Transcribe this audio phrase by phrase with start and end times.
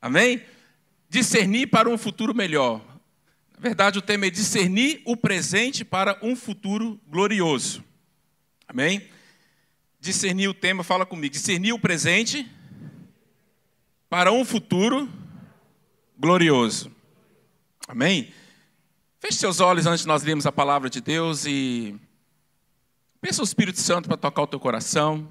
[0.00, 0.42] Amém?
[1.08, 2.80] Discernir para um futuro melhor.
[3.54, 7.82] Na verdade, o tema é discernir o presente para um futuro glorioso.
[8.68, 9.08] Amém?
[10.00, 11.32] Discernir o tema, fala comigo.
[11.32, 12.48] Discernir o presente
[14.08, 15.08] para um futuro
[16.16, 16.90] glorioso.
[17.88, 18.32] Amém?
[19.18, 21.96] Feche seus olhos antes de nós lermos a palavra de Deus e
[23.20, 25.28] peça o Espírito Santo para tocar o teu coração.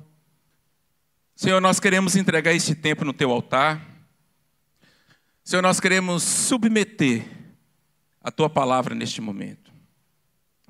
[1.36, 3.97] Senhor, nós queremos entregar este tempo no teu altar.
[5.48, 7.26] Senhor, nós queremos submeter
[8.22, 9.72] a tua palavra neste momento.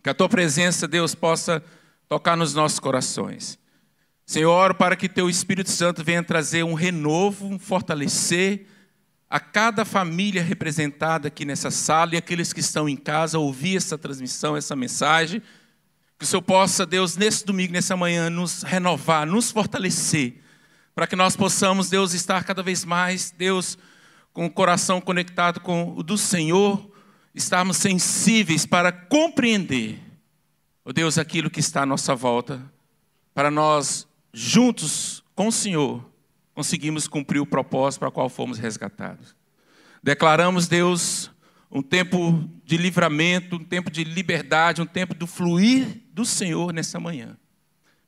[0.03, 1.63] Que a tua presença, Deus, possa
[2.07, 3.57] tocar nos nossos corações.
[4.23, 8.67] Senhor, para que teu Espírito Santo venha trazer um renovo, um fortalecer
[9.27, 13.97] a cada família representada aqui nessa sala e aqueles que estão em casa ouvir essa
[13.97, 15.41] transmissão, essa mensagem.
[16.19, 20.35] Que o Senhor possa, Deus, nesse domingo, nessa manhã, nos renovar, nos fortalecer,
[20.93, 23.75] para que nós possamos, Deus, estar cada vez mais, Deus,
[24.37, 26.91] com o coração conectado com o do Senhor,
[27.33, 29.99] estarmos sensíveis para compreender,
[30.85, 32.61] ó Deus, aquilo que está à nossa volta,
[33.33, 36.07] para nós, juntos com o Senhor,
[36.53, 39.35] conseguimos cumprir o propósito para o qual fomos resgatados.
[40.03, 41.31] Declaramos, Deus,
[41.71, 46.99] um tempo de livramento, um tempo de liberdade, um tempo do fluir do Senhor nessa
[46.99, 47.35] manhã,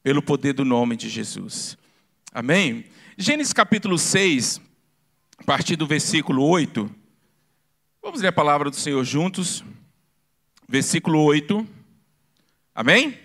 [0.04, 1.76] pelo poder do nome de Jesus.
[2.32, 2.86] Amém?
[3.18, 4.69] Gênesis capítulo 6,
[5.40, 6.90] a partir do versículo 8.
[8.02, 9.64] Vamos ler a palavra do Senhor juntos.
[10.68, 11.66] Versículo 8.
[12.76, 13.18] Amém?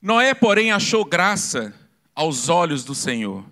[0.00, 1.72] Noé, porém, achou graça
[2.14, 3.44] aos olhos do Senhor.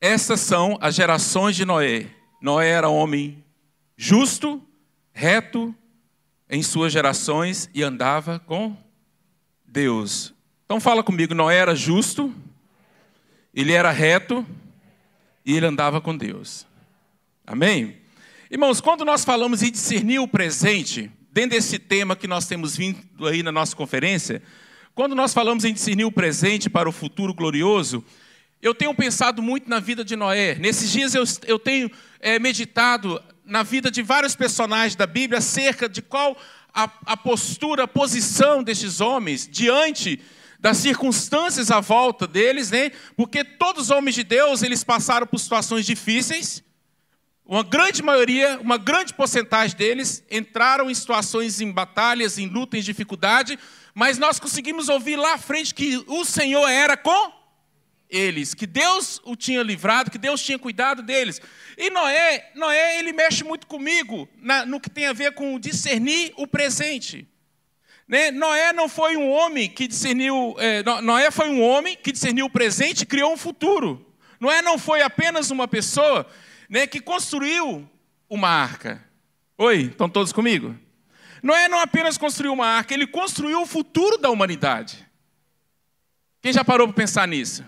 [0.00, 2.10] Essas são as gerações de Noé.
[2.40, 3.42] Noé era homem
[3.96, 4.62] justo,
[5.12, 5.74] reto
[6.50, 8.76] em suas gerações e andava com
[9.64, 10.34] Deus.
[10.64, 12.32] Então fala comigo, Noé era justo,
[13.54, 14.46] ele era reto
[15.44, 16.66] e ele andava com Deus.
[17.46, 17.96] Amém?
[18.50, 23.26] Irmãos, quando nós falamos em discernir o presente, dentro desse tema que nós temos vindo
[23.26, 24.42] aí na nossa conferência,
[24.94, 28.04] quando nós falamos em discernir o presente para o futuro glorioso,
[28.60, 30.54] eu tenho pensado muito na vida de Noé.
[30.54, 35.88] Nesses dias eu, eu tenho é, meditado na vida de vários personagens da Bíblia acerca
[35.88, 36.36] de qual
[36.72, 40.20] a, a postura, a posição destes homens diante
[40.62, 42.92] das circunstâncias à volta deles, né?
[43.16, 46.62] Porque todos os homens de Deus, eles passaram por situações difíceis.
[47.44, 52.80] Uma grande maioria, uma grande porcentagem deles entraram em situações em batalhas, em luta, em
[52.80, 53.58] dificuldade,
[53.92, 57.32] mas nós conseguimos ouvir lá à frente que o Senhor era com
[58.08, 61.40] eles, que Deus o tinha livrado, que Deus tinha cuidado deles.
[61.76, 66.32] E Noé, Noé ele mexe muito comigo na, no que tem a ver com discernir
[66.36, 67.26] o presente.
[68.12, 68.30] Né?
[68.30, 72.50] Noé não foi um homem que discerniu, é, Noé foi um homem que discerniu o
[72.50, 74.06] presente e criou um futuro.
[74.38, 76.26] Noé não foi apenas uma pessoa
[76.68, 77.88] né, que construiu
[78.28, 79.02] uma arca.
[79.56, 80.78] Oi, estão todos comigo?
[81.42, 85.08] Noé não apenas construiu uma arca, ele construiu o futuro da humanidade.
[86.42, 87.64] Quem já parou para pensar nisso?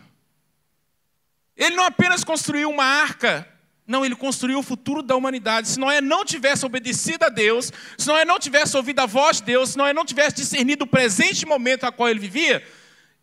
[1.56, 3.49] Ele não apenas construiu uma arca
[3.86, 5.68] não, ele construiu o futuro da humanidade.
[5.68, 9.44] Se Noé não tivesse obedecido a Deus, se Noé não tivesse ouvido a voz de
[9.44, 12.66] Deus, se Noé não tivesse discernido o presente momento a qual ele vivia,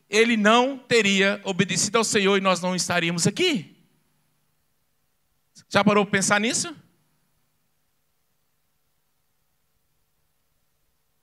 [0.08, 3.76] ele não teria obedecido ao Senhor e nós não estaríamos aqui.
[5.68, 6.76] Já parou para pensar nisso?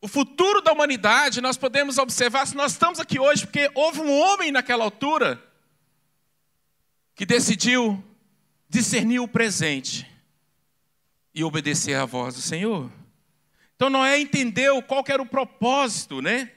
[0.00, 4.10] O futuro da humanidade nós podemos observar se nós estamos aqui hoje porque houve um
[4.10, 5.40] homem naquela altura
[7.14, 8.02] que decidiu
[8.68, 10.06] discernir o presente
[11.34, 12.90] e obedecer à voz do Senhor.
[13.76, 16.50] Então Noé entendeu qual era o propósito, né,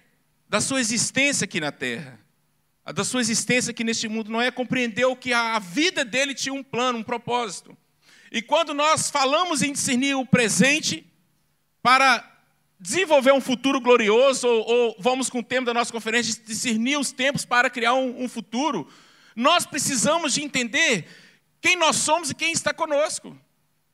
[0.50, 2.20] da sua existência aqui na terra.
[2.94, 4.32] Da sua existência aqui neste mundo.
[4.32, 7.78] Noé compreendeu que a vida dele tinha um plano, um propósito.
[8.32, 11.06] E quando nós falamos em discernir o presente
[11.82, 12.28] para
[12.80, 17.12] desenvolver um futuro glorioso, ou, ou vamos com o tema da nossa conferência, discernir os
[17.12, 18.88] tempos para criar um, um futuro,
[19.36, 21.06] nós precisamos de entender
[21.62, 23.38] quem nós somos e quem está conosco.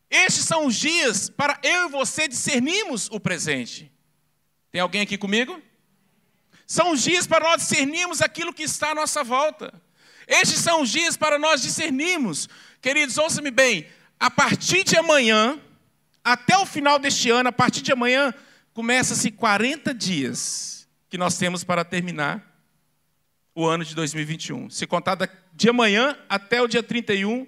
[0.09, 3.91] Estes são os dias para eu e você discernirmos o presente.
[4.71, 5.61] Tem alguém aqui comigo?
[6.65, 9.73] São os dias para nós discernirmos aquilo que está à nossa volta.
[10.27, 12.47] Estes são os dias para nós discernirmos.
[12.81, 13.87] Queridos, ouça-me bem.
[14.19, 15.59] A partir de amanhã,
[16.23, 18.33] até o final deste ano, a partir de amanhã,
[18.73, 22.45] começa-se 40 dias que nós temos para terminar
[23.55, 24.69] o ano de 2021.
[24.69, 25.17] Se contar
[25.53, 27.47] de amanhã até o dia 31,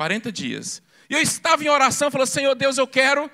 [0.00, 0.82] 40 dias.
[1.10, 3.30] E eu estava em oração, falando, Senhor Deus, eu quero,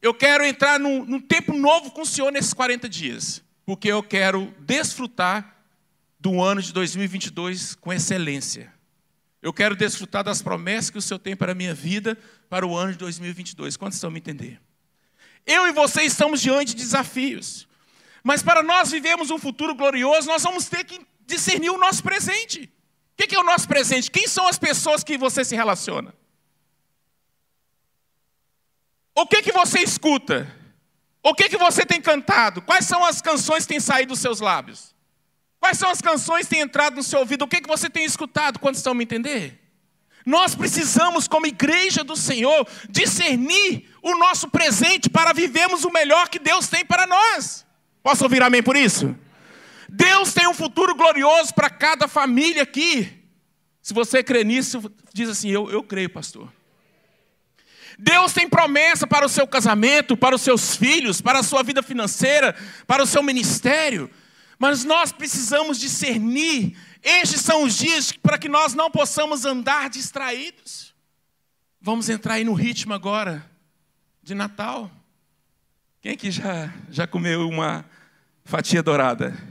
[0.00, 3.42] eu quero entrar num, num tempo novo com o Senhor nesses 40 dias.
[3.66, 5.64] Porque eu quero desfrutar
[6.20, 8.72] do ano de 2022 com excelência.
[9.42, 12.16] Eu quero desfrutar das promessas que o Senhor tem para a minha vida
[12.48, 13.76] para o ano de 2022.
[13.76, 14.60] Quantos estão me entender?
[15.44, 17.66] Eu e você estamos diante de desafios.
[18.22, 22.70] Mas para nós vivermos um futuro glorioso, nós vamos ter que discernir o nosso presente.
[23.20, 24.10] O que é o nosso presente?
[24.10, 26.14] Quem são as pessoas que você se relaciona?
[29.14, 30.50] O que, que você escuta?
[31.22, 32.62] O que, que você tem cantado?
[32.62, 34.94] Quais são as canções que têm saído dos seus lábios?
[35.60, 37.44] Quais são as canções que têm entrado no seu ouvido?
[37.44, 38.58] O que, que você tem escutado?
[38.58, 39.60] Quantos estão me entender?
[40.24, 46.38] Nós precisamos, como igreja do Senhor, discernir o nosso presente para vivermos o melhor que
[46.38, 47.66] Deus tem para nós.
[48.02, 49.14] Posso ouvir amém por isso?
[49.92, 53.20] Deus tem um futuro glorioso para cada família aqui.
[53.82, 54.80] Se você crê nisso,
[55.12, 56.52] diz assim: Eu, eu creio, pastor.
[57.98, 61.82] Deus tem promessa para o seu casamento, para os seus filhos, para a sua vida
[61.82, 62.54] financeira,
[62.86, 64.08] para o seu ministério.
[64.58, 66.76] Mas nós precisamos discernir.
[67.02, 70.94] Estes são os dias para que nós não possamos andar distraídos.
[71.80, 73.44] Vamos entrar aí no ritmo agora
[74.22, 74.90] de Natal.
[76.00, 77.84] Quem aqui já, já comeu uma
[78.44, 79.49] fatia dourada?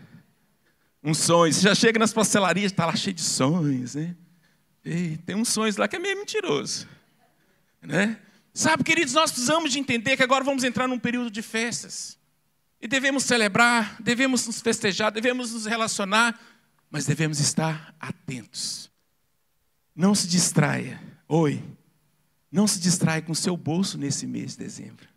[1.04, 1.54] Um sonho.
[1.54, 4.16] Você já chega nas pastelarias, está lá cheio de sonhos, né?
[4.84, 6.88] E tem uns sonhos lá que é meio mentiroso.
[7.82, 8.20] Né?
[8.54, 12.18] Sabe, queridos, nós precisamos de entender que agora vamos entrar num período de festas.
[12.82, 16.40] E devemos celebrar, devemos nos festejar, devemos nos relacionar,
[16.90, 18.90] mas devemos estar atentos.
[19.96, 21.02] Não se distraia.
[21.28, 21.62] Oi.
[22.52, 25.09] Não se distraia com o seu bolso nesse mês de dezembro.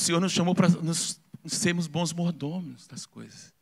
[0.00, 3.52] O Senhor nos chamou para nos sermos bons mordomos das coisas.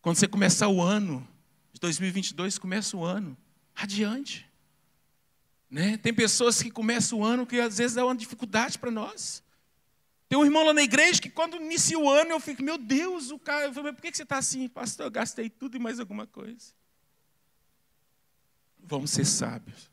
[0.00, 1.28] Quando você começar o ano
[1.74, 3.36] de 2022, começa o ano
[3.74, 4.50] adiante.
[5.70, 5.98] Né?
[5.98, 9.42] Tem pessoas que começam o ano que às vezes é uma dificuldade para nós.
[10.26, 13.30] Tem um irmão lá na igreja que quando inicia o ano eu fico, meu Deus,
[13.30, 14.66] o cara, eu falei, por que você está assim?
[14.70, 16.72] Pastor, eu gastei tudo e mais alguma coisa.
[18.78, 19.91] Vamos ser sábios.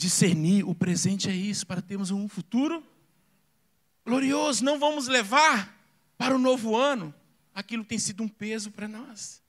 [0.00, 2.82] Discernir o presente é isso, para termos um futuro
[4.02, 4.64] glorioso.
[4.64, 5.78] Não vamos levar
[6.16, 7.12] para o novo ano
[7.54, 9.42] aquilo tem sido um peso para nós.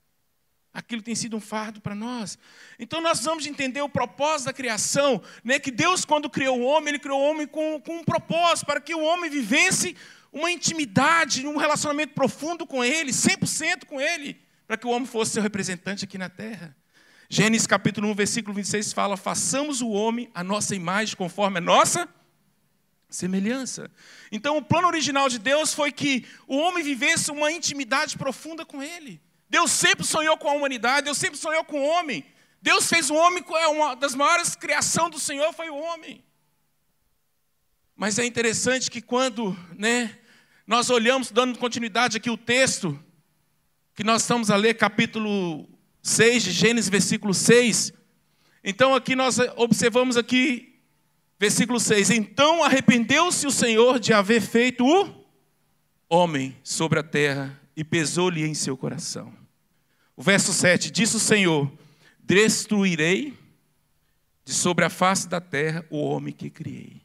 [0.70, 2.38] Aquilo tem sido um fardo para nós.
[2.78, 5.58] Então nós vamos entender o propósito da criação, né?
[5.58, 8.78] que Deus, quando criou o homem, Ele criou o homem com, com um propósito, para
[8.78, 9.96] que o homem vivesse
[10.30, 15.32] uma intimidade, um relacionamento profundo com Ele, 100% com Ele, para que o homem fosse
[15.32, 16.76] seu representante aqui na terra.
[17.34, 22.06] Gênesis capítulo 1, versículo 26 fala: façamos o homem a nossa imagem, conforme a nossa
[23.08, 23.90] semelhança.
[24.30, 28.82] Então, o plano original de Deus foi que o homem vivesse uma intimidade profunda com
[28.82, 29.18] Ele.
[29.48, 32.22] Deus sempre sonhou com a humanidade, Deus sempre sonhou com o homem.
[32.60, 36.22] Deus fez o homem, é uma das maiores criações do Senhor foi o homem.
[37.96, 40.18] Mas é interessante que quando né,
[40.66, 43.02] nós olhamos, dando continuidade aqui o texto,
[43.94, 45.71] que nós estamos a ler, capítulo
[46.02, 47.92] 6 de Gênesis, versículo 6.
[48.64, 50.72] Então aqui nós observamos aqui
[51.42, 55.26] Versículo 6: Então arrependeu-se o Senhor de haver feito o
[56.08, 59.36] homem sobre a terra e pesou-lhe em seu coração.
[60.16, 61.68] O verso 7: Disse o Senhor:
[62.20, 63.36] Destruirei
[64.44, 67.02] de sobre a face da terra o homem que criei.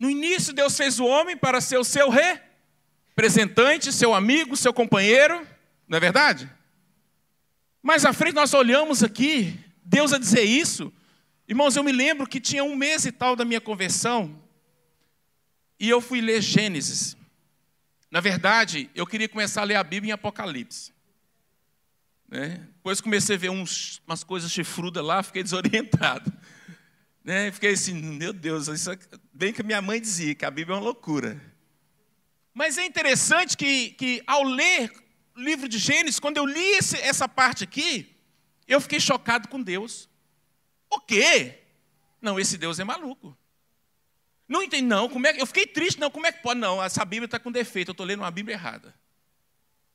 [0.00, 2.10] No início, Deus fez o homem para ser o seu
[3.18, 5.44] representante, seu amigo, seu companheiro,
[5.88, 6.48] não é verdade?
[7.82, 10.92] Mais à frente nós olhamos aqui, Deus a dizer isso.
[11.48, 14.40] Irmãos, eu me lembro que tinha um mês e tal da minha conversão,
[15.80, 17.16] e eu fui ler Gênesis.
[18.08, 20.92] Na verdade, eu queria começar a ler a Bíblia em Apocalipse.
[22.28, 22.68] Né?
[22.76, 26.32] Depois comecei a ver uns, umas coisas chifrudas lá, fiquei desorientado.
[27.24, 27.50] Né?
[27.50, 28.98] Fiquei assim, meu Deus, isso é...
[29.34, 31.47] bem que minha mãe dizia que a Bíblia é uma loucura.
[32.58, 34.92] Mas é interessante que, que ao ler
[35.36, 38.16] livro de Gênesis, quando eu li esse, essa parte aqui,
[38.66, 40.08] eu fiquei chocado com Deus.
[40.90, 41.60] O quê?
[42.20, 43.38] Não, esse Deus é maluco.
[44.48, 45.08] Não entendi, não.
[45.08, 46.10] Como é, eu fiquei triste, não.
[46.10, 46.58] Como é que pode?
[46.58, 48.92] Não, essa Bíblia está com defeito, eu estou lendo uma Bíblia errada.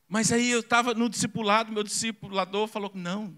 [0.08, 3.38] Mas aí eu estava no discipulado, meu discipulador falou: não,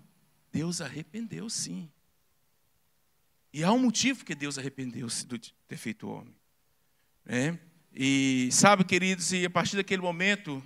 [0.51, 1.91] Deus arrependeu sim.
[3.51, 6.35] E há um motivo que Deus arrependeu-se de ter feito o homem.
[7.25, 7.57] É?
[7.95, 10.61] E sabe, queridos, e a partir daquele momento,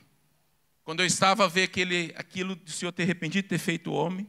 [0.84, 3.94] quando eu estava a ver aquele, aquilo do Senhor ter arrependido de ter feito o
[3.94, 4.28] homem,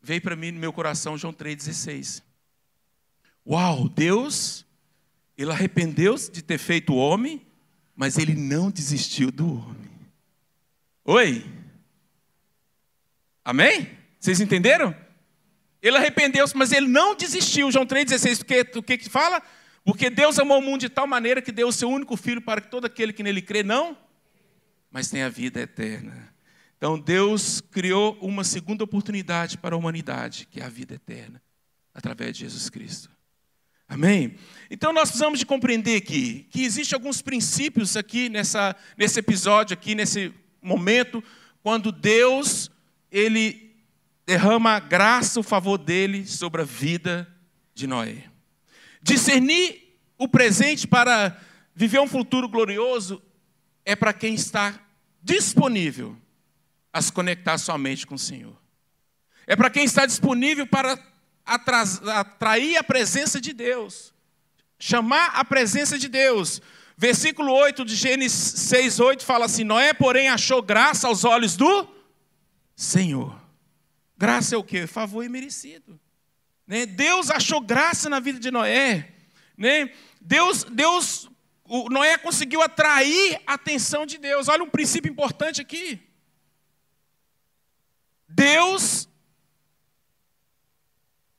[0.00, 2.22] veio para mim no meu coração João 3,16.
[3.46, 4.64] Uau, Deus,
[5.36, 7.46] Ele arrependeu-se de ter feito o homem,
[7.94, 9.90] mas Ele não desistiu do homem.
[11.04, 11.44] Oi?
[13.44, 13.90] Amém?
[14.18, 14.96] Vocês entenderam?
[15.80, 17.70] Ele arrependeu-se, mas ele não desistiu.
[17.70, 19.40] João 3,16, o que, que fala?
[19.86, 22.60] Porque Deus amou o mundo de tal maneira que deu o seu único filho para
[22.60, 23.96] que todo aquele que nele crê não,
[24.90, 26.34] mas tenha vida eterna.
[26.76, 31.40] Então Deus criou uma segunda oportunidade para a humanidade, que é a vida eterna,
[31.94, 33.08] através de Jesus Cristo.
[33.88, 34.34] Amém?
[34.68, 39.94] Então nós precisamos de compreender aqui que existem alguns princípios aqui nessa, nesse episódio, aqui
[39.94, 41.22] nesse momento,
[41.62, 42.72] quando Deus
[43.08, 43.72] ele
[44.26, 47.32] derrama a graça, o favor dele sobre a vida
[47.72, 48.35] de Noé.
[49.06, 51.40] Discernir o presente para
[51.72, 53.22] viver um futuro glorioso
[53.84, 54.80] é para quem está
[55.22, 56.16] disponível
[56.92, 58.60] a se conectar somente com o Senhor.
[59.46, 60.98] É para quem está disponível para
[61.44, 64.12] atrair a presença de Deus,
[64.76, 66.60] chamar a presença de Deus.
[66.96, 71.86] Versículo 8 de Gênesis 6, 8 fala assim: Noé, porém, achou graça aos olhos do
[72.74, 73.40] Senhor.
[74.18, 74.84] Graça é o que?
[74.88, 76.00] Favor imerecido.
[76.66, 76.86] Né?
[76.86, 79.12] Deus achou graça na vida de Noé.
[79.56, 79.92] Né?
[80.20, 81.30] Deus, Deus,
[81.64, 84.48] o Noé conseguiu atrair a atenção de Deus.
[84.48, 86.00] Olha um princípio importante aqui.
[88.28, 89.08] Deus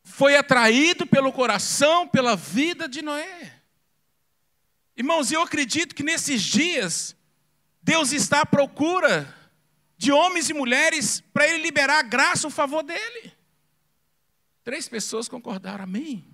[0.04, 3.54] foi atraído pelo coração, pela vida de Noé.
[4.96, 7.16] Irmãos, eu acredito que nesses dias,
[7.84, 9.36] Deus está à procura
[9.96, 13.37] de homens e mulheres para Ele liberar a graça, o favor dEle.
[14.68, 16.28] Três pessoas concordaram, amém?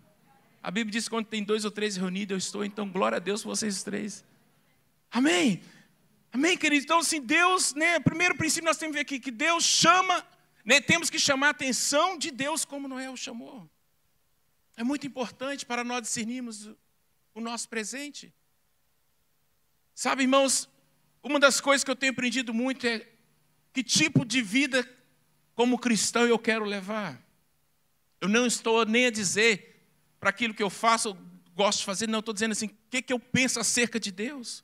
[0.64, 3.44] A Bíblia diz quando tem dois ou três reunidos, eu estou, então glória a Deus
[3.44, 4.26] por vocês três.
[5.12, 5.62] Amém?
[6.32, 6.84] Amém, queridos?
[6.84, 10.26] Então, assim, Deus, né, primeiro princípio nós temos que ver aqui, que Deus chama,
[10.66, 13.70] né, temos que chamar a atenção de Deus como Noé o chamou.
[14.76, 16.72] É muito importante para nós discernirmos
[17.36, 18.34] o nosso presente.
[19.94, 20.68] Sabe, irmãos,
[21.22, 23.08] uma das coisas que eu tenho aprendido muito é
[23.72, 24.90] que tipo de vida
[25.54, 27.23] como cristão eu quero levar.
[28.24, 29.86] Eu não estou nem a dizer
[30.18, 31.18] para aquilo que eu faço, eu
[31.54, 34.64] gosto de fazer, não, estou dizendo assim, o que, que eu penso acerca de Deus?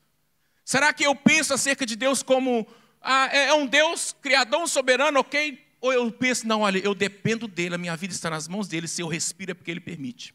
[0.64, 2.66] Será que eu penso acerca de Deus como
[3.02, 5.62] ah, é, é um Deus criador, soberano, ok?
[5.82, 8.88] Ou eu penso, não, olha, eu dependo dele, a minha vida está nas mãos dele,
[8.88, 10.34] se eu respiro é porque ele permite.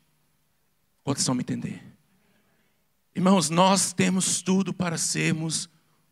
[1.03, 1.83] Quantos estão me entender?
[3.17, 5.67] Irmãos, nós temos tudo para sermos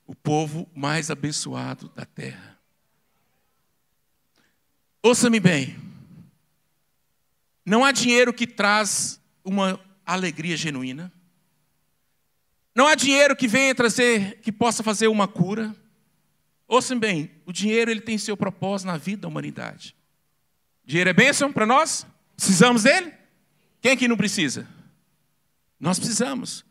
[0.07, 2.59] o povo mais abençoado da terra.
[5.02, 5.91] Ouça-me bem.
[7.64, 11.12] Não há dinheiro que traz uma alegria genuína.
[12.75, 15.75] Não há dinheiro que venha trazer, que possa fazer uma cura.
[16.66, 19.95] Ouçam bem, o dinheiro ele tem seu propósito na vida da humanidade.
[20.85, 22.07] Dinheiro é bênção para nós?
[22.37, 23.12] Precisamos dele?
[23.81, 24.66] Quem aqui não precisa?
[25.78, 26.64] Nós precisamos.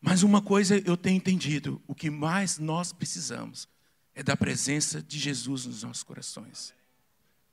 [0.00, 3.68] Mas uma coisa eu tenho entendido: o que mais nós precisamos
[4.14, 6.72] é da presença de Jesus nos nossos corações.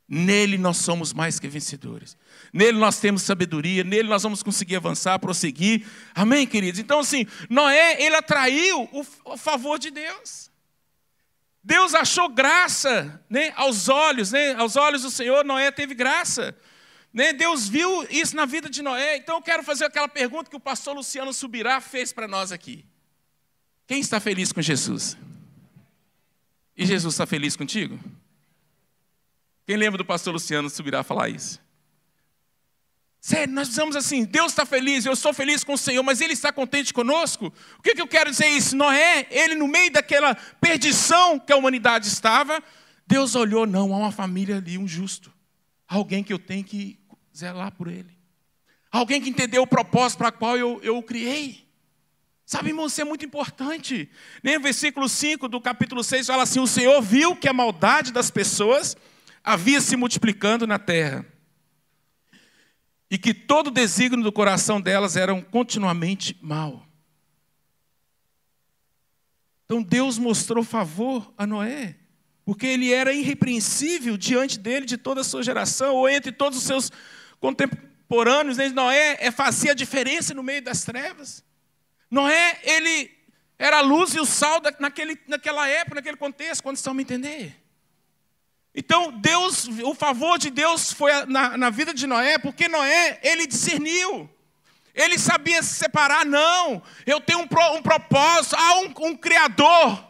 [0.09, 2.17] Nele nós somos mais que vencedores.
[2.53, 5.85] Nele nós temos sabedoria, nele nós vamos conseguir avançar, prosseguir.
[6.15, 6.79] Amém, queridos?
[6.79, 8.87] Então, assim, Noé, ele atraiu
[9.25, 10.49] o, favor de Deus.
[11.61, 16.55] Deus achou graça né, aos olhos, né, aos olhos do Senhor, Noé teve graça.
[17.13, 17.33] Né?
[17.33, 19.17] Deus viu isso na vida de Noé.
[19.17, 22.85] Então eu quero fazer aquela pergunta que o pastor Luciano Subirá fez para nós aqui.
[23.85, 25.17] Quem está feliz com Jesus?
[26.77, 27.99] E Jesus está feliz contigo?
[29.67, 31.61] Quem lembra do pastor Luciano Subirá falar isso?
[33.19, 36.31] Sério, nós precisamos assim, Deus está feliz, eu sou feliz com o Senhor, mas Ele
[36.31, 37.51] está contente conosco?
[37.77, 38.77] O que, que eu quero dizer isso?
[38.77, 42.63] Noé, ele no meio daquela perdição que a humanidade estava,
[43.05, 45.33] Deus olhou, não, há uma família ali, um justo.
[45.85, 46.97] Alguém que eu tenho que
[47.35, 48.17] zelar por ele.
[48.89, 51.67] Alguém que entendeu o propósito para qual eu, eu o criei.
[52.45, 54.09] Sabe, irmão, isso é muito importante.
[54.41, 58.13] Nem o versículo 5 do capítulo 6 fala assim: O Senhor viu que a maldade
[58.13, 58.95] das pessoas
[59.47, 61.25] havia se multiplicando na terra,
[63.09, 66.85] e que todo o desígnio do coração delas era continuamente mal.
[69.65, 71.95] Então Deus mostrou favor a Noé
[72.47, 76.63] porque ele era irrepreensível diante dele, de toda a sua geração, ou entre todos os
[76.63, 76.89] seus
[77.41, 78.55] contemporâneos.
[78.55, 78.69] Né?
[78.69, 81.43] Noé é, fazia a diferença no meio das trevas.
[82.09, 83.11] Noé, ele
[83.59, 87.53] era a luz e o sal naquele, naquela época, naquele contexto, quando estão me entender.
[88.79, 93.47] Então, Deus, o favor de Deus foi na, na vida de Noé, porque Noé, ele
[93.47, 94.29] discerniu.
[94.93, 96.83] Ele sabia se separar, não.
[97.03, 100.07] Eu tenho um, um propósito, há um, um Criador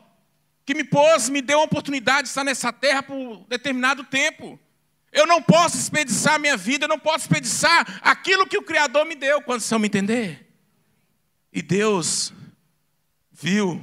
[0.65, 4.59] que me pôs, me deu a oportunidade de estar nessa terra por determinado tempo.
[5.13, 9.15] Eu não posso desperdiçar minha vida, eu não posso desperdiçar aquilo que o Criador me
[9.15, 10.45] deu, quando vocês me entender?
[11.53, 12.33] E Deus
[13.31, 13.81] viu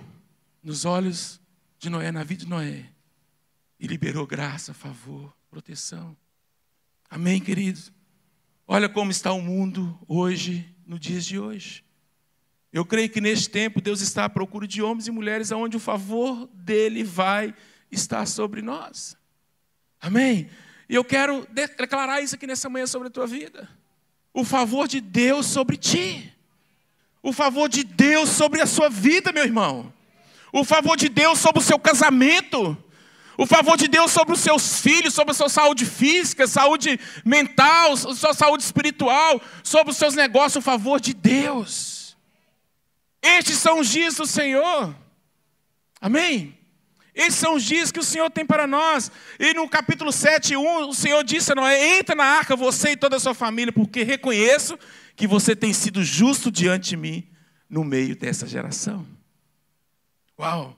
[0.62, 1.40] nos olhos
[1.78, 2.84] de Noé, na vida de Noé,
[3.84, 6.16] e liberou graça, favor, proteção.
[7.10, 7.92] Amém, queridos?
[8.66, 11.84] Olha como está o mundo hoje, no dias de hoje.
[12.72, 15.80] Eu creio que neste tempo Deus está à procura de homens e mulheres aonde o
[15.80, 17.54] favor dele vai
[17.92, 19.18] estar sobre nós.
[20.00, 20.48] Amém?
[20.88, 23.68] E eu quero declarar isso aqui nessa manhã sobre a tua vida.
[24.32, 26.32] O favor de Deus sobre ti.
[27.22, 29.92] O favor de Deus sobre a sua vida, meu irmão.
[30.50, 32.82] O favor de Deus sobre o seu casamento.
[33.36, 37.96] O favor de Deus sobre os seus filhos, sobre a sua saúde física, saúde mental,
[37.96, 42.16] sua saúde espiritual, sobre os seus negócios, o favor de Deus.
[43.20, 44.94] Estes são os dias do Senhor.
[46.00, 46.56] Amém?
[47.14, 49.10] Esses são os dias que o Senhor tem para nós.
[49.38, 52.96] E no capítulo 7, 1, o Senhor disse a Noé: Entra na arca, você e
[52.96, 54.78] toda a sua família, porque reconheço
[55.16, 57.28] que você tem sido justo diante de mim
[57.70, 59.06] no meio dessa geração.
[60.38, 60.76] Uau!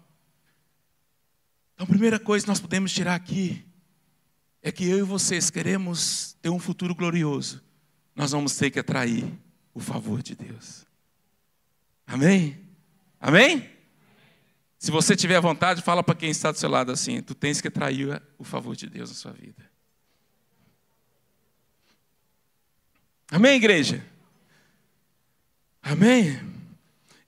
[1.77, 3.63] Então, a primeira coisa que nós podemos tirar aqui
[4.63, 7.63] é que eu e vocês queremos ter um futuro glorioso.
[8.15, 9.31] Nós vamos ter que atrair
[9.75, 10.87] o favor de Deus.
[12.07, 12.59] Amém?
[13.21, 13.71] Amém?
[14.79, 17.69] Se você tiver vontade, fala para quem está do seu lado assim: tu tens que
[17.69, 19.71] atrair o favor de Deus na sua vida.
[23.31, 24.03] Amém, igreja?
[25.83, 26.41] Amém?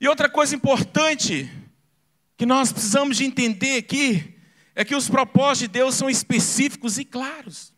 [0.01, 1.47] E outra coisa importante
[2.35, 4.38] que nós precisamos de entender aqui
[4.79, 7.73] é que os propósitos de Deus são específicos e claros.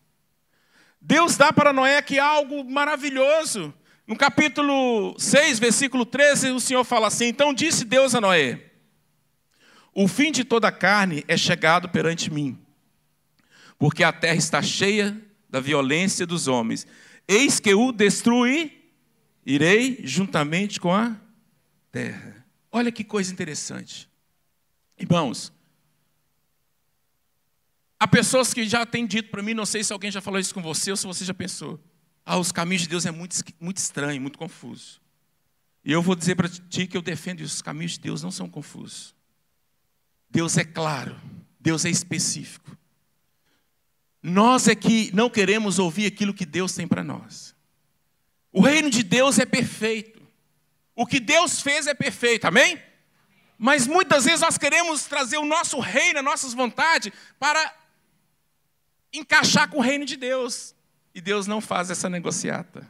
[1.02, 3.74] Deus dá para Noé aqui algo maravilhoso.
[4.06, 8.66] No capítulo 6, versículo 13, o Senhor fala assim: Então disse Deus a Noé:
[9.96, 12.56] O fim de toda a carne é chegado perante mim,
[13.80, 16.86] porque a terra está cheia da violência dos homens.
[17.28, 18.94] Eis que o destruí,
[19.44, 21.16] irei juntamente com a
[21.92, 22.46] terra.
[22.72, 24.08] Olha que coisa interessante.
[25.00, 25.52] Irmãos,
[28.02, 30.56] Há pessoas que já têm dito para mim, não sei se alguém já falou isso
[30.56, 31.80] com você ou se você já pensou.
[32.26, 35.00] Ah, os caminhos de Deus é muito, muito estranho, muito confuso.
[35.86, 38.32] E eu vou dizer para ti que eu defendo isso, os caminhos de Deus não
[38.32, 39.14] são confusos.
[40.32, 41.16] Deus é claro,
[41.60, 42.76] Deus é específico.
[44.24, 47.56] Nós é que não queremos ouvir aquilo que Deus tem para nós.
[48.52, 50.20] O reino de Deus é perfeito.
[50.96, 52.82] O que Deus fez é perfeito, amém?
[53.60, 57.81] Mas muitas vezes nós queremos trazer o nosso reino, as nossas vontades, para
[59.14, 60.76] encaixar com o reino de Deus.
[61.14, 62.88] E Deus não faz essa negociata.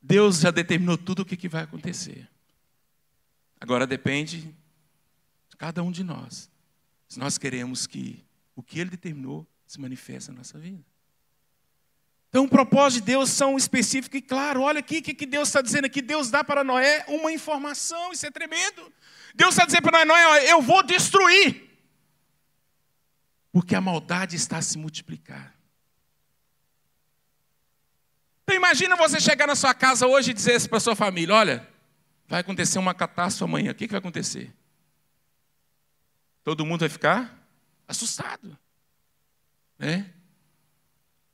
[0.00, 2.28] Deus já determinou tudo o que vai acontecer.
[3.60, 4.54] Agora depende
[5.48, 6.48] de cada um de nós.
[7.08, 8.24] Se nós queremos que
[8.54, 10.84] o que Ele determinou se manifeste na nossa vida.
[12.28, 14.62] Então, o propósito de Deus são específico e claro.
[14.62, 16.02] Olha aqui o que Deus está dizendo aqui.
[16.02, 18.92] Deus dá para Noé uma informação, isso é tremendo.
[19.34, 21.75] Deus está dizendo para Noé: Noé, eu vou destruir
[23.56, 25.54] porque a maldade está a se multiplicar.
[28.42, 31.66] Então imagina você chegar na sua casa hoje e dizer para sua família: olha,
[32.28, 33.72] vai acontecer uma catástrofe amanhã.
[33.72, 34.54] O que, que vai acontecer?
[36.44, 37.34] Todo mundo vai ficar
[37.88, 38.58] assustado.
[39.78, 40.04] Né?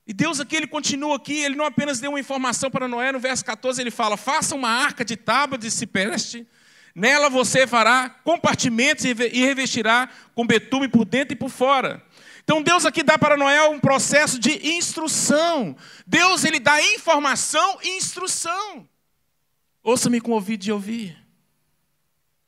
[0.07, 3.19] E Deus aqui, ele continua aqui, ele não apenas deu uma informação para Noé, no
[3.19, 6.47] verso 14 ele fala: faça uma arca de tábua de cipreste,
[6.95, 12.01] nela você fará compartimentos e revestirá com betume por dentro e por fora.
[12.43, 15.77] Então Deus aqui dá para Noé um processo de instrução.
[16.07, 18.89] Deus ele dá informação e instrução.
[19.83, 21.19] Ouça-me com o ouvido de ouvir.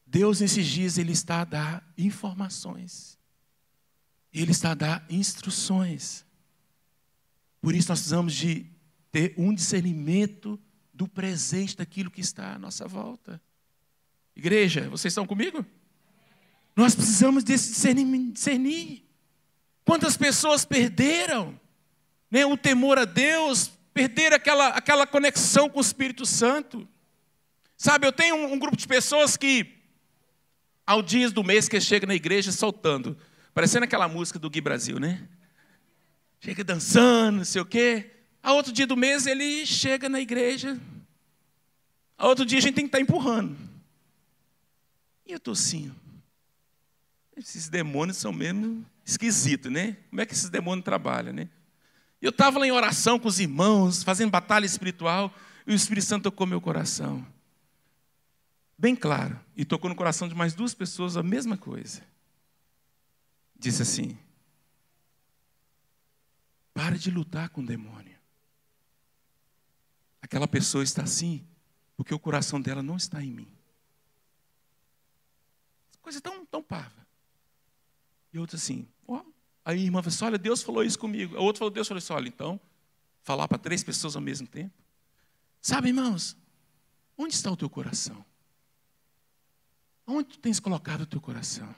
[0.07, 3.19] Deus nesses dias ele está a dar informações.
[4.33, 6.25] Ele está a dar instruções.
[7.61, 8.67] Por isso nós precisamos de
[9.11, 10.61] ter um discernimento
[10.93, 13.41] do presente daquilo que está à nossa volta.
[14.37, 15.65] Igreja, vocês estão comigo?
[16.77, 19.05] Nós precisamos desse discernir.
[19.85, 21.59] Quantas pessoas perderam
[22.31, 26.89] né, o temor a Deus, perderam aquela, aquela conexão com o Espírito Santo?
[27.77, 29.67] Sabe, eu tenho um, um grupo de pessoas que,
[30.87, 33.17] ao dias do mês que chega na igreja soltando,
[33.53, 35.29] parecendo aquela música do Gui Brasil, né?
[36.41, 38.11] Chega dançando, não sei o quê.
[38.43, 40.79] A outro dia do mês ele chega na igreja.
[42.17, 43.57] A outro dia a gente tem que estar empurrando.
[45.27, 45.91] E eu estou assim.
[47.37, 49.97] Esses demônios são mesmo esquisito, né?
[50.09, 51.49] Como é que esses demônios trabalham, né?
[52.23, 55.35] Eu estava lá em oração com os irmãos, fazendo batalha espiritual,
[55.67, 57.27] e o Espírito Santo tocou meu coração.
[58.79, 59.39] Bem claro.
[59.57, 62.03] E tocou no coração de mais duas pessoas a mesma coisa.
[63.57, 64.19] Disse assim:
[66.73, 68.15] Pare de lutar com o demônio.
[70.21, 71.47] Aquela pessoa está assim,
[71.97, 73.49] porque o coração dela não está em mim.
[76.01, 77.04] Coisa tão, tão parva.
[78.35, 79.23] E outro assim, ó.
[79.65, 81.37] Aí a irmã falou assim, olha, Deus falou isso comigo.
[81.37, 82.61] A outra falou, Deus falou assim, olha, então,
[83.23, 84.75] falar para três pessoas ao mesmo tempo?
[85.63, 86.37] Sabe, irmãos,
[87.17, 88.25] onde está o teu coração?
[90.05, 91.73] Onde tu tens colocado o teu coração?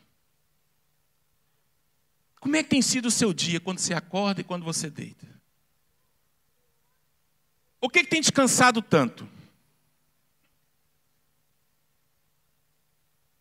[2.41, 5.27] Como é que tem sido o seu dia quando você acorda e quando você deita?
[7.79, 9.29] O que, que tem te cansado tanto?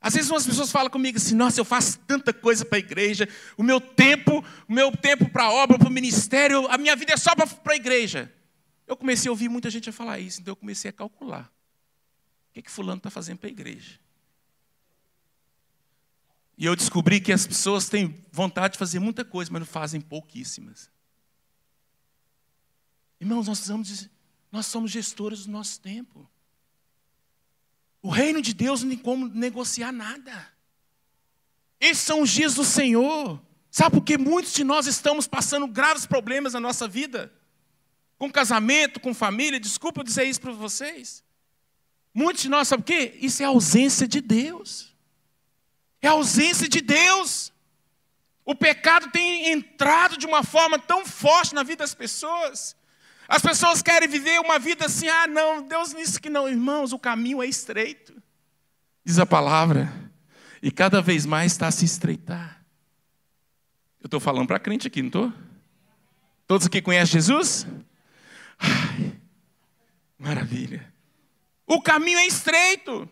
[0.05, 3.27] Às vezes umas pessoas falam comigo assim: "Nossa, eu faço tanta coisa para a igreja,
[3.57, 7.13] o meu tempo, o meu tempo para a obra, para o ministério, a minha vida
[7.13, 8.31] é só para a igreja".
[8.85, 11.51] Eu comecei a ouvir muita gente a falar isso, então eu comecei a calcular.
[12.51, 13.99] O que que fulano está fazendo para a igreja?
[16.55, 19.99] E eu descobri que as pessoas têm vontade de fazer muita coisa, mas não fazem
[19.99, 20.87] pouquíssimas.
[23.19, 24.07] Irmãos, nós precisamos
[24.51, 26.29] nós somos gestores do nosso tempo.
[28.05, 30.47] O reino de Deus não tem como negociar nada.
[31.79, 33.41] Esses são os dias do Senhor.
[33.71, 37.33] Sabe por que muitos de nós estamos passando graves problemas na nossa vida?
[38.19, 41.23] Com casamento, com família, desculpa dizer isso para vocês.
[42.13, 43.17] Muitos de nós, sabe o quê?
[43.19, 44.93] Isso é ausência de Deus.
[45.99, 47.51] É ausência de Deus.
[48.45, 52.75] O pecado tem entrado de uma forma tão forte na vida das pessoas
[53.27, 56.47] as pessoas querem viver uma vida assim, ah, não, Deus disse que não.
[56.47, 58.13] Irmãos, o caminho é estreito.
[59.03, 59.91] Diz a palavra.
[60.61, 62.63] E cada vez mais está a se estreitar.
[64.01, 65.33] Eu estou falando para crente aqui, não estou?
[66.47, 67.65] Todos aqui conhecem Jesus?
[68.59, 69.13] Ai,
[70.17, 70.93] maravilha.
[71.65, 73.09] O caminho é estreito.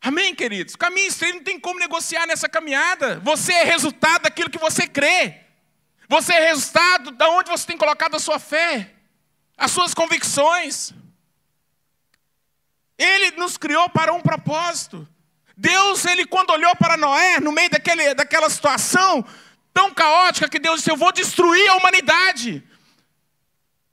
[0.00, 0.74] Amém, queridos?
[0.74, 3.20] O caminho é estreito não tem como negociar nessa caminhada.
[3.20, 5.40] Você é resultado daquilo que você crê.
[6.08, 8.91] Você é resultado de onde você tem colocado a sua fé
[9.62, 10.92] as suas convicções.
[12.98, 15.08] Ele nos criou para um propósito.
[15.56, 19.24] Deus, ele quando olhou para Noé, no meio daquele, daquela situação
[19.72, 22.64] tão caótica, que Deus disse: Eu vou destruir a humanidade.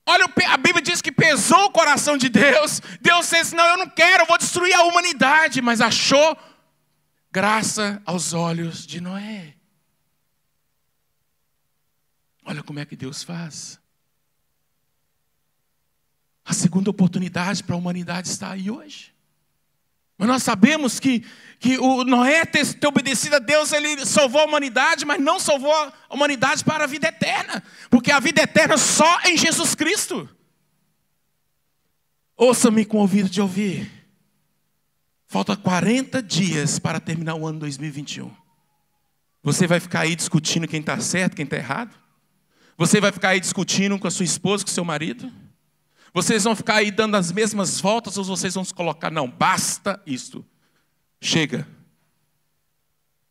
[0.08, 2.82] Olha, a Bíblia diz que pesou o coração de Deus.
[3.00, 5.62] Deus disse: Não, eu não quero, eu vou destruir a humanidade.
[5.62, 6.36] Mas achou
[7.32, 9.54] graça aos olhos de Noé.
[12.44, 13.79] Olha como é que Deus faz.
[16.50, 19.14] A segunda oportunidade para a humanidade está aí hoje.
[20.18, 21.24] Mas nós sabemos que,
[21.60, 25.72] que o Noé ter, ter obedecido a Deus, ele salvou a humanidade, mas não salvou
[25.72, 27.62] a humanidade para a vida eterna.
[27.88, 30.28] Porque a vida eterna só em Jesus Cristo.
[32.36, 33.88] Ouça-me com o ouvido de ouvir.
[35.28, 38.32] Falta 40 dias para terminar o ano 2021.
[39.44, 41.96] Você vai ficar aí discutindo quem está certo, quem está errado?
[42.76, 45.32] Você vai ficar aí discutindo com a sua esposa, com o seu marido?
[46.14, 50.02] Vocês vão ficar aí dando as mesmas voltas ou vocês vão se colocar, não, basta
[50.06, 50.46] isto.
[51.22, 51.68] Chega.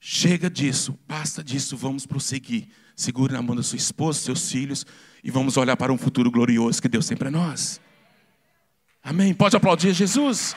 [0.00, 2.68] Chega disso, basta disso, vamos prosseguir.
[2.94, 4.86] Segure na mão da sua esposa, seus filhos
[5.22, 7.80] e vamos olhar para um futuro glorioso que Deus tem para nós.
[9.02, 9.34] Amém.
[9.34, 10.54] Pode aplaudir Jesus?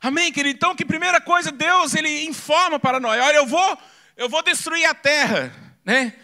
[0.00, 0.56] Amém, querido.
[0.56, 3.20] Então, que primeira coisa Deus ele informa para nós.
[3.20, 3.78] Olha, eu vou,
[4.16, 6.14] eu vou destruir a terra né?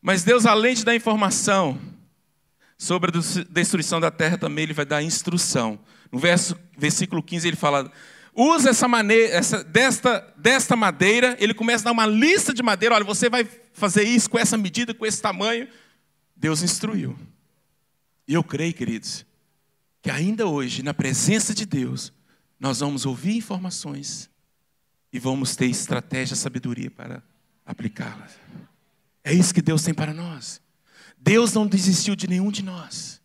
[0.00, 1.80] Mas Deus, além de dar informação
[2.76, 5.78] sobre a destruição da terra, também ele vai dar instrução.
[6.10, 7.90] No verso, versículo 15 ele fala:
[8.34, 12.94] usa essa maneira, essa, desta, desta madeira, ele começa a dar uma lista de madeira,
[12.94, 15.68] olha, você vai fazer isso com essa medida, com esse tamanho.
[16.34, 17.16] Deus instruiu.
[18.26, 19.24] E eu creio, queridos,
[20.02, 22.12] que ainda hoje, na presença de Deus,
[22.58, 24.28] nós vamos ouvir informações
[25.12, 27.22] e vamos ter estratégia, sabedoria para
[27.64, 28.32] aplicá-las.
[29.24, 30.60] É isso que Deus tem para nós.
[31.18, 33.20] Deus não desistiu de nenhum de nós.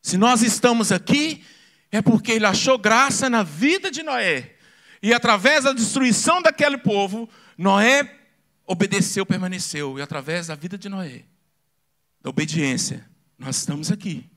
[0.00, 1.44] Se nós estamos aqui,
[1.90, 4.54] é porque Ele achou graça na vida de Noé.
[5.02, 8.18] E através da destruição daquele povo, Noé
[8.66, 9.98] obedeceu, permaneceu.
[9.98, 11.24] E através da vida de Noé,
[12.22, 14.28] da obediência, nós estamos aqui.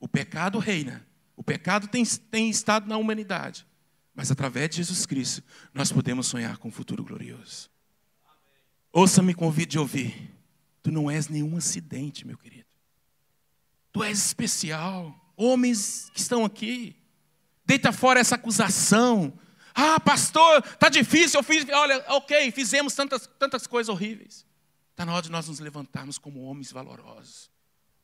[0.00, 1.06] O pecado reina.
[1.36, 3.66] O pecado tem, tem estado na humanidade.
[4.14, 7.70] Mas através de Jesus Cristo, nós podemos sonhar com um futuro glorioso.
[8.92, 10.37] Ouça-me, convide de ouvir.
[10.88, 12.64] Tu não és nenhum acidente, meu querido.
[13.92, 15.14] Tu és especial.
[15.36, 16.96] Homens que estão aqui,
[17.62, 19.38] deita fora essa acusação.
[19.74, 21.40] Ah, pastor, tá difícil.
[21.40, 24.46] Eu fiz, olha, ok, fizemos tantas, tantas coisas horríveis.
[24.92, 27.50] Está na hora de nós nos levantarmos como homens valorosos,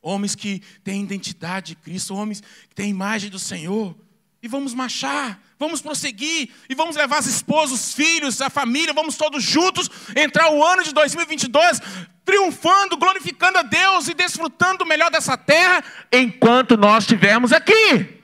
[0.03, 3.97] homens que têm identidade de Cristo, homens que têm imagem do Senhor.
[4.45, 9.17] E vamos marchar, vamos prosseguir, e vamos levar as esposas, os filhos, a família, vamos
[9.17, 11.81] todos juntos entrar o ano de 2022
[12.27, 18.23] triunfando, glorificando a Deus e desfrutando do melhor dessa terra enquanto nós estivermos aqui.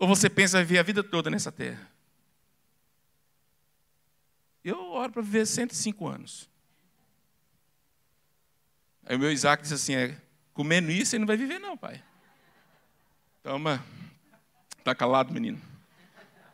[0.00, 1.88] Ou você pensa viver a vida toda nessa terra?
[4.64, 6.50] Eu oro para viver 105 anos.
[9.04, 10.20] Aí o meu Isaac disse assim: é,
[10.52, 12.02] comendo isso, você não vai viver, não, pai.
[13.46, 13.80] Toma.
[14.76, 15.62] Está calado, menino.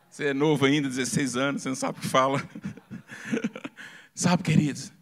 [0.07, 2.37] Você é novo ainda, 16 anos, você não sabe o que fala.
[4.13, 4.93] sabe, queridos,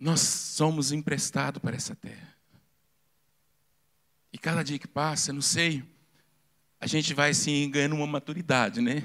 [0.00, 2.34] nós somos emprestados para essa terra.
[4.32, 5.84] E cada dia que passa, não sei,
[6.80, 9.04] a gente vai assim ganhando uma maturidade, né?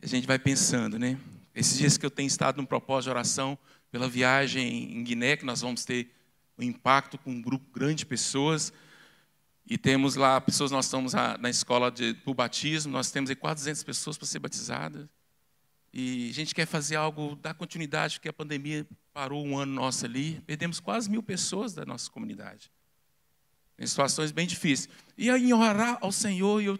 [0.00, 1.18] A gente vai pensando, né?
[1.54, 3.58] Esses dias que eu tenho estado num propósito de oração
[3.90, 6.10] pela viagem em Guiné, que nós vamos ter
[6.58, 8.72] um impacto com um grupo grande de pessoas.
[9.68, 13.82] E temos lá pessoas, nós estamos na escola do batismo, nós temos aí quase 200
[13.82, 15.08] pessoas para ser batizadas.
[15.92, 20.04] E a gente quer fazer algo, dar continuidade, porque a pandemia parou um ano nosso
[20.04, 22.70] ali, perdemos quase mil pessoas da nossa comunidade.
[23.76, 24.88] Em situações bem difíceis.
[25.18, 26.78] E aí, em orar ao Senhor, eu,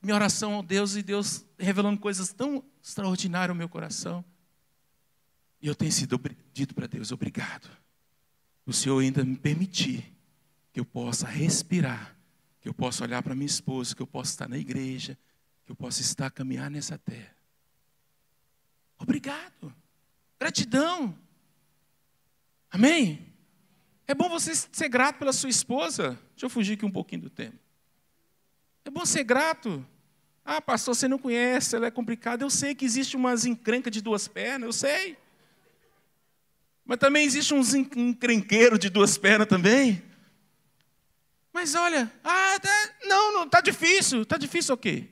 [0.00, 4.24] minha oração ao Deus, e Deus revelando coisas tão extraordinárias ao meu coração.
[5.60, 6.20] E eu tenho sido
[6.52, 7.68] dito para Deus, obrigado.
[8.64, 10.04] O Senhor ainda me permitir
[10.72, 12.19] que eu possa respirar
[12.60, 15.16] que eu possa olhar para minha esposa, que eu possa estar na igreja,
[15.64, 17.34] que eu possa estar a caminhar nessa terra.
[18.98, 19.74] Obrigado.
[20.38, 21.16] Gratidão.
[22.70, 23.26] Amém?
[24.06, 26.18] É bom você ser grato pela sua esposa.
[26.32, 27.54] Deixa eu fugir aqui um pouquinho do tema.
[28.84, 29.86] É bom ser grato.
[30.44, 32.44] Ah, pastor, você não conhece, ela é complicada.
[32.44, 35.16] Eu sei que existe umas encrencas de duas pernas, eu sei.
[36.84, 40.02] Mas também existe uns encrenqueiros de duas pernas também.
[41.52, 44.24] Mas olha, ah, tá, não, não, tá difícil.
[44.24, 45.08] Tá difícil o quê?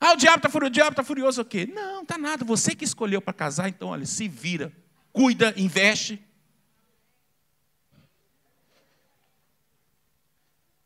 [0.00, 1.66] Ah, o diabo está furioso, o diabo está furioso o quê?
[1.72, 2.44] Não, tá nada.
[2.44, 4.72] Você que escolheu para casar, então, olha, se vira,
[5.12, 6.22] cuida, investe.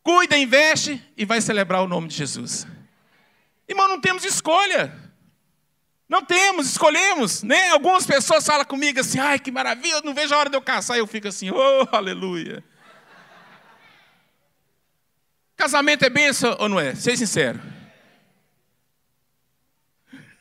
[0.02, 2.66] Cuida, investe e vai celebrar o nome de Jesus.
[3.68, 4.96] Irmão, não temos escolha.
[6.08, 7.42] Não temos, escolhemos.
[7.42, 7.70] Né?
[7.70, 10.62] Algumas pessoas falam comigo assim, ai, que maravilha, eu não vejo a hora de eu
[10.62, 10.96] casar.
[10.96, 12.64] Eu fico assim, oh, aleluia.
[15.58, 16.94] Casamento é benção ou não é?
[16.94, 17.60] Seja sincero.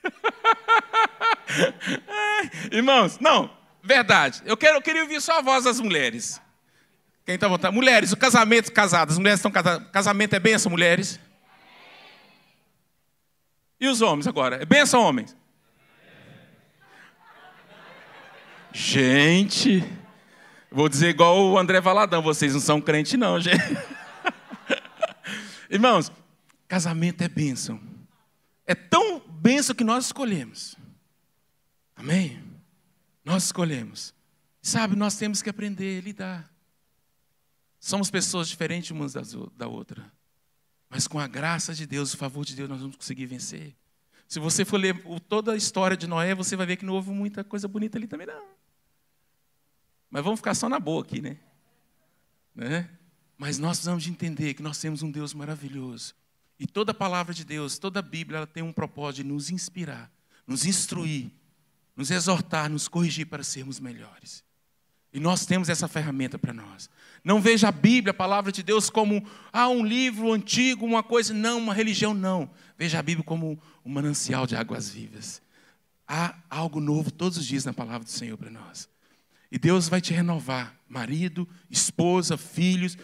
[2.72, 3.50] Irmãos, não,
[3.84, 4.44] verdade.
[4.46, 6.40] Eu, quero, eu queria ouvir só a voz das mulheres.
[7.26, 7.74] Quem está voltando?
[7.74, 9.10] Mulheres, o casamento casado.
[9.10, 9.90] As mulheres estão casadas.
[9.90, 11.20] Casamento é benção, mulheres?
[13.80, 14.62] E os homens agora?
[14.62, 15.36] É benção, homens?
[18.72, 19.84] Gente,
[20.72, 23.58] vou dizer igual o André Valadão, vocês não são crente não, gente.
[25.70, 26.12] Irmãos,
[26.68, 27.80] casamento é bênção.
[28.66, 30.76] É tão bênção que nós escolhemos.
[31.96, 32.44] Amém?
[33.24, 34.14] Nós escolhemos.
[34.62, 36.54] Sabe, nós temos que aprender a lidar.
[37.80, 39.14] Somos pessoas diferentes umas
[39.56, 40.12] da outra.
[40.90, 43.76] Mas com a graça de Deus, o favor de Deus, nós vamos conseguir vencer.
[44.28, 47.12] Se você for ler toda a história de Noé, você vai ver que não houve
[47.12, 48.46] muita coisa bonita ali também, não.
[50.10, 51.38] Mas vamos ficar só na boa aqui, né?
[52.54, 52.90] né?
[53.38, 56.16] Mas nós precisamos de entender que nós temos um Deus maravilhoso.
[56.60, 59.52] E toda a palavra de Deus, toda a Bíblia, ela tem um propósito de nos
[59.52, 60.12] inspirar,
[60.46, 61.30] nos instruir,
[61.96, 64.44] nos exortar, nos corrigir para sermos melhores.
[65.14, 66.90] E nós temos essa ferramenta para nós.
[67.24, 71.34] Não veja a Bíblia, a palavra de Deus, como ah, um livro antigo, uma coisa,
[71.34, 72.50] não, uma religião, não.
[72.78, 75.42] Veja a Bíblia como um manancial de águas vivas.
[76.08, 78.90] Há algo novo todos os dias na palavra do Senhor para nós.
[79.52, 82.98] E Deus vai te renovar, marido, esposa, filhos,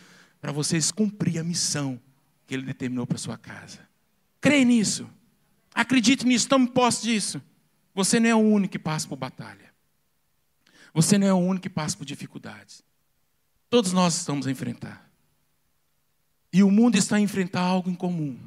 [0.44, 1.98] para vocês cumprir a missão
[2.46, 3.80] que Ele determinou para sua casa.
[4.42, 5.10] Creia nisso.
[5.74, 7.42] Acredite nisso, tome posse disso.
[7.96, 9.74] Você não é o único que passa por batalha.
[10.94, 12.84] Você não é o único que passa por dificuldades.
[13.70, 15.10] Todos nós estamos a enfrentar.
[16.52, 18.38] E o mundo está a enfrentar algo em comum.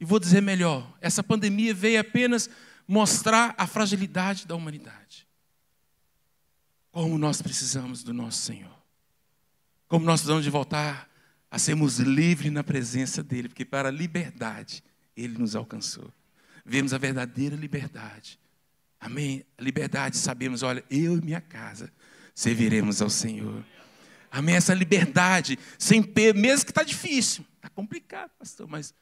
[0.00, 2.48] E vou dizer melhor: essa pandemia veio apenas
[2.88, 5.28] mostrar a fragilidade da humanidade.
[6.90, 8.74] Como nós precisamos do nosso Senhor.
[9.86, 11.09] Como nós precisamos de voltar
[11.50, 14.84] a sermos livres na presença dEle, porque para a liberdade
[15.16, 16.12] Ele nos alcançou.
[16.64, 18.38] Vemos a verdadeira liberdade.
[19.00, 19.44] Amém?
[19.58, 21.90] A liberdade, sabemos, olha, eu e minha casa
[22.34, 23.64] serviremos ao Senhor.
[24.30, 24.54] Amém?
[24.54, 28.94] Essa liberdade, sem peso, mesmo que está difícil, está complicado, pastor, mas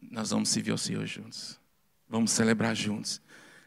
[0.00, 1.58] nós vamos servir ao Senhor juntos.
[2.08, 3.20] Vamos celebrar juntos.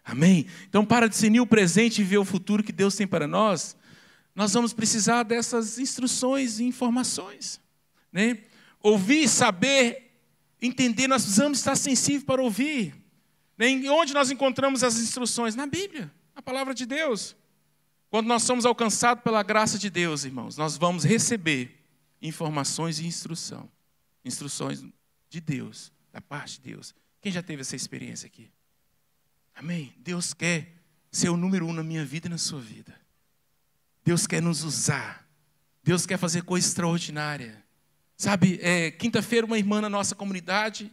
[0.06, 0.48] Amém?
[0.70, 3.76] Então, para discernir o presente e ver o futuro que Deus tem para nós,
[4.34, 7.60] nós vamos precisar dessas instruções e informações.
[8.12, 8.39] Né?
[8.82, 10.12] Ouvir, saber,
[10.62, 12.96] entender, nós precisamos estar sensíveis para ouvir.
[13.58, 13.72] Né?
[13.72, 15.56] E onde nós encontramos as instruções?
[15.56, 17.36] Na Bíblia, a palavra de Deus.
[18.10, 21.78] Quando nós somos alcançados pela graça de Deus, irmãos, nós vamos receber
[22.22, 23.70] informações e instrução.
[24.24, 24.84] Instruções
[25.30, 26.96] de Deus, da parte de Deus.
[27.22, 28.50] Quem já teve essa experiência aqui?
[29.56, 29.93] Amém?
[29.98, 30.74] Deus quer
[31.12, 32.96] ser o número um na minha vida e na sua vida.
[34.04, 35.28] Deus quer nos usar.
[35.84, 37.63] Deus quer fazer coisa extraordinária.
[38.18, 40.92] Sabe, é, quinta-feira, uma irmã na nossa comunidade,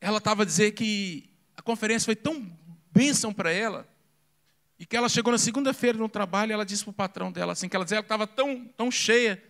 [0.00, 2.50] ela estava a dizer que a conferência foi tão
[2.90, 3.86] bênção para ela,
[4.78, 7.52] e que ela chegou na segunda-feira no trabalho e ela disse para o patrão dela
[7.52, 9.40] assim, que ela dizia estava tão, tão cheia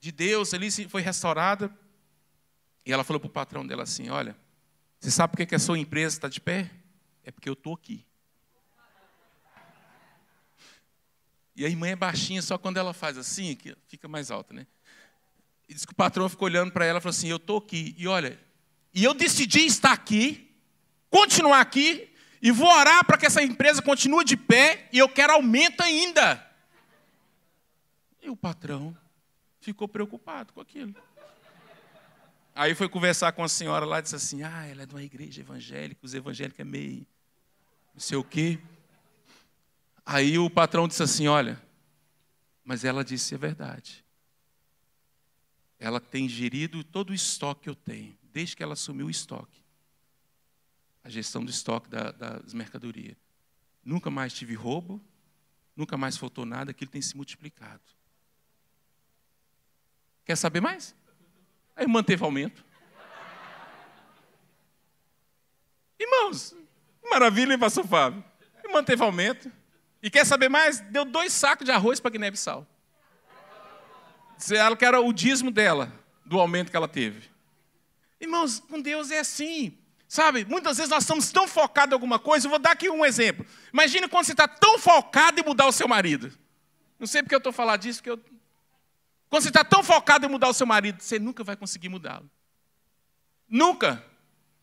[0.00, 1.74] de Deus, ali foi restaurada.
[2.84, 4.36] E ela falou para o patrão dela assim: Olha,
[5.00, 6.70] você sabe por que a sua empresa está de pé?
[7.22, 8.04] É porque eu estou aqui.
[11.56, 14.66] E a irmã é baixinha, só quando ela faz assim, que fica mais alta, né?
[15.68, 17.94] E diz que o patrão ficou olhando para ela e falou assim: Eu estou aqui.
[17.98, 18.38] E olha,
[18.92, 20.50] e eu decidi estar aqui,
[21.10, 22.08] continuar aqui,
[22.40, 26.44] e vou orar para que essa empresa continue de pé e eu quero aumento ainda.
[28.22, 28.96] E o patrão
[29.60, 30.94] ficou preocupado com aquilo.
[32.54, 35.02] Aí foi conversar com a senhora lá e disse assim: Ah, ela é de uma
[35.02, 37.06] igreja evangélica, os evangélicos é meio
[37.92, 38.58] não sei o quê.
[40.04, 41.60] Aí o patrão disse assim: Olha,
[42.64, 44.03] mas ela disse a verdade.
[45.84, 49.64] Ela tem gerido todo o estoque que eu tenho, desde que ela assumiu o estoque
[51.04, 53.14] a gestão do estoque da, das mercadorias.
[53.84, 54.98] Nunca mais tive roubo,
[55.76, 57.82] nunca mais faltou nada, aquilo tem se multiplicado.
[60.24, 60.96] Quer saber mais?
[61.76, 62.64] Aí manteve aumento.
[66.00, 66.56] Irmãos,
[67.10, 68.24] maravilha, hein, pastor Fábio?
[68.64, 69.52] E manteve aumento.
[70.02, 70.80] E quer saber mais?
[70.80, 72.66] Deu dois sacos de arroz para Guiné-Bissau.
[74.50, 75.92] Ela que era o dízimo dela,
[76.24, 77.30] do aumento que ela teve.
[78.20, 79.76] Irmãos, com Deus é assim.
[80.06, 82.46] Sabe, muitas vezes nós estamos tão focados em alguma coisa.
[82.46, 83.44] Eu vou dar aqui um exemplo.
[83.72, 86.32] Imagina quando você está tão focado em mudar o seu marido.
[86.98, 88.34] Não sei porque eu estou falando disso, porque eu...
[89.28, 92.30] Quando você está tão focado em mudar o seu marido, você nunca vai conseguir mudá-lo.
[93.48, 94.04] Nunca.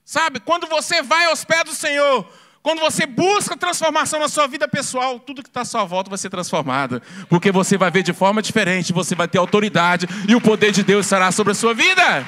[0.06, 2.32] Sabe, quando você vai aos pés do Senhor,
[2.63, 6.17] quando você busca transformação na sua vida pessoal, tudo que está à sua volta vai
[6.17, 7.02] ser transformado.
[7.28, 10.84] Porque você vai ver de forma diferente, você vai ter autoridade e o poder de
[10.84, 12.26] Deus estará sobre a sua vida.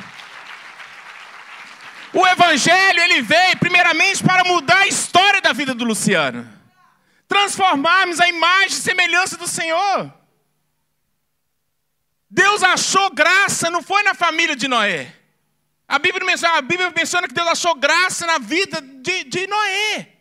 [2.11, 6.47] O evangelho ele veio primeiramente para mudar a história da vida do Luciano.
[7.27, 10.13] Transformarmos a imagem e semelhança do Senhor.
[12.29, 15.13] Deus achou graça, não foi na família de Noé.
[15.87, 20.12] A Bíblia menciona, a Bíblia menciona que Deus achou graça na vida de, de Noé.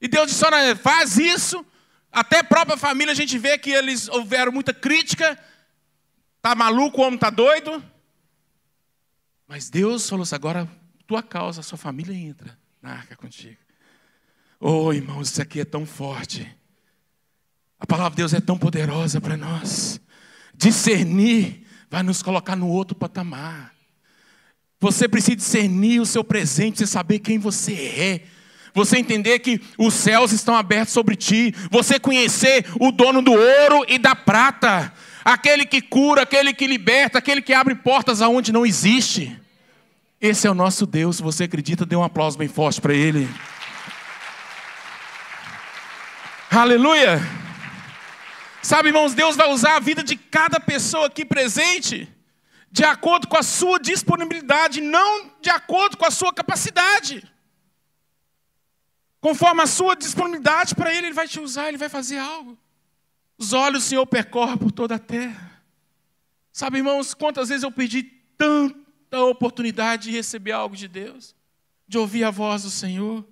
[0.00, 1.64] E Deus disse: Noé, faz isso.
[2.10, 5.38] Até a própria família a gente vê que eles houveram muita crítica.
[6.42, 7.82] Tá maluco, o homem tá doido.
[9.46, 10.68] Mas Deus falou assim: agora
[11.06, 13.58] tua causa, a sua família entra na arca contigo.
[14.58, 16.48] Oh, irmãos, isso aqui é tão forte.
[17.78, 20.00] A palavra de Deus é tão poderosa para nós.
[20.54, 23.74] Discernir vai nos colocar no outro patamar.
[24.78, 28.26] Você precisa discernir o seu presente, você saber quem você é.
[28.74, 31.54] Você entender que os céus estão abertos sobre ti.
[31.70, 34.92] Você conhecer o dono do ouro e da prata.
[35.24, 39.38] Aquele que cura, aquele que liberta, aquele que abre portas aonde não existe.
[40.20, 41.16] Esse é o nosso Deus.
[41.16, 43.28] Se você acredita, dê um aplauso bem forte para Ele.
[46.50, 47.20] Aleluia!
[48.62, 52.08] Sabe, irmãos, Deus vai usar a vida de cada pessoa aqui presente
[52.70, 57.24] de acordo com a sua disponibilidade, não de acordo com a sua capacidade.
[59.20, 62.58] Conforme a sua disponibilidade para Ele, Ele vai te usar, Ele vai fazer algo.
[63.36, 65.62] Os olhos do Senhor percorrem por toda a terra.
[66.52, 68.02] Sabe, irmãos, quantas vezes eu pedi
[68.36, 68.78] tanto
[69.10, 71.34] da oportunidade de receber algo de Deus,
[71.86, 73.26] de ouvir a voz do Senhor.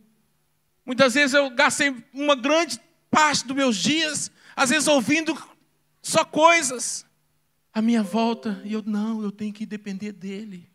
[0.85, 5.37] Muitas vezes eu gastei uma grande parte dos meus dias, às vezes ouvindo
[6.03, 7.07] só coisas
[7.73, 10.69] à minha volta, e eu não, eu tenho que depender dele.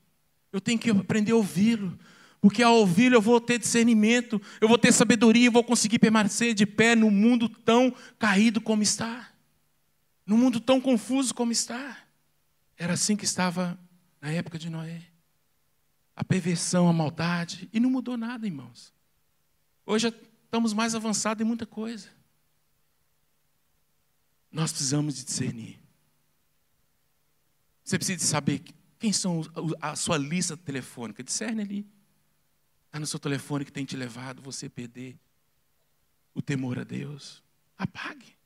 [0.52, 1.97] Eu tenho que aprender a ouvi-lo,
[2.44, 6.54] porque ao ouvi-lo eu vou ter discernimento, eu vou ter sabedoria, eu vou conseguir permanecer
[6.54, 9.32] de pé no mundo tão caído como está,
[10.26, 12.06] no mundo tão confuso como está.
[12.76, 13.80] Era assim que estava
[14.20, 15.04] na época de Noé.
[16.14, 18.94] A perversão, a maldade, e não mudou nada, irmãos.
[19.86, 22.10] Hoje estamos mais avançados em muita coisa.
[24.52, 25.80] Nós precisamos de discernir.
[27.86, 28.62] Você precisa saber
[29.00, 29.44] quem são
[29.80, 31.24] a sua lista telefônica.
[31.24, 31.94] Discerne ali.
[32.94, 35.18] Está no seu telefone que tem te levado você perder
[36.32, 37.41] o temor a Deus.
[37.76, 38.38] Apague.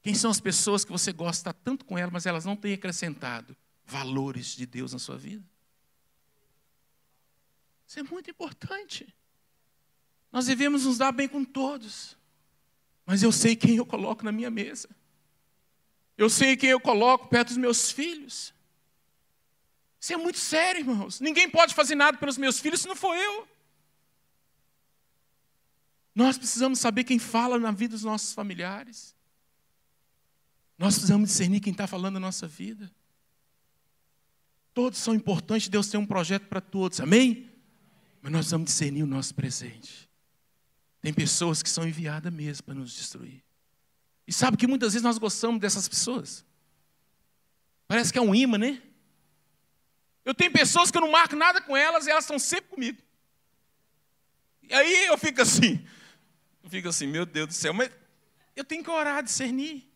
[0.00, 3.54] Quem são as pessoas que você gosta tanto com elas, mas elas não têm acrescentado
[3.84, 5.44] valores de Deus na sua vida.
[7.86, 9.14] Isso é muito importante.
[10.32, 12.16] Nós devemos nos dar bem com todos.
[13.04, 14.88] Mas eu sei quem eu coloco na minha mesa.
[16.16, 18.54] Eu sei quem eu coloco perto dos meus filhos.
[20.06, 21.18] Isso é muito sério, irmãos.
[21.18, 23.48] Ninguém pode fazer nada pelos meus filhos se não for eu.
[26.14, 29.16] Nós precisamos saber quem fala na vida dos nossos familiares.
[30.78, 32.88] Nós precisamos discernir quem está falando na nossa vida.
[34.72, 37.50] Todos são importantes, Deus tem um projeto para todos, amém?
[38.22, 40.08] Mas nós precisamos discernir o nosso presente.
[41.02, 43.42] Tem pessoas que são enviadas mesmo para nos destruir.
[44.24, 46.44] E sabe que muitas vezes nós gostamos dessas pessoas?
[47.88, 48.80] Parece que é um imã, né?
[50.26, 53.00] Eu tenho pessoas que eu não marco nada com elas e elas estão sempre comigo.
[54.60, 55.86] E aí eu fico assim,
[56.64, 57.92] eu fico assim, meu Deus do céu, mas
[58.56, 59.88] eu tenho que orar, discernir.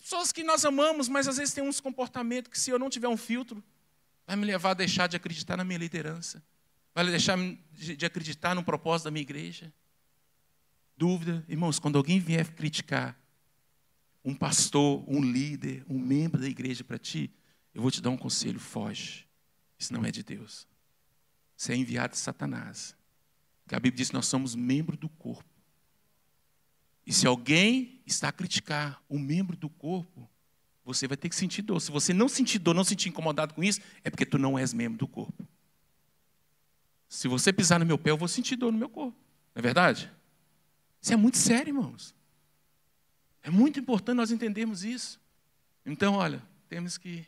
[0.00, 3.08] Pessoas que nós amamos, mas às vezes tem uns comportamentos que se eu não tiver
[3.08, 3.60] um filtro,
[4.24, 6.40] vai me levar a deixar de acreditar na minha liderança,
[6.94, 7.36] vai deixar
[7.72, 9.72] de acreditar no propósito da minha igreja.
[10.96, 13.18] Dúvida, irmãos, quando alguém vier criticar
[14.24, 17.28] um pastor, um líder, um membro da igreja para ti,
[17.76, 19.26] eu vou te dar um conselho: foge.
[19.78, 20.66] Isso não é de Deus.
[21.54, 22.96] Você é enviado de Satanás.
[23.62, 25.44] Porque a Bíblia diz que nós somos membro do corpo.
[27.06, 30.26] E se alguém está a criticar um membro do corpo,
[30.86, 31.78] você vai ter que sentir dor.
[31.80, 34.72] Se você não sentir dor, não sentir incomodado com isso, é porque tu não és
[34.72, 35.46] membro do corpo.
[37.10, 39.18] Se você pisar no meu pé, eu vou sentir dor no meu corpo.
[39.54, 40.10] Não é verdade?
[41.02, 42.14] Isso é muito sério, irmãos.
[43.42, 45.20] É muito importante nós entendermos isso.
[45.84, 47.26] Então, olha, temos que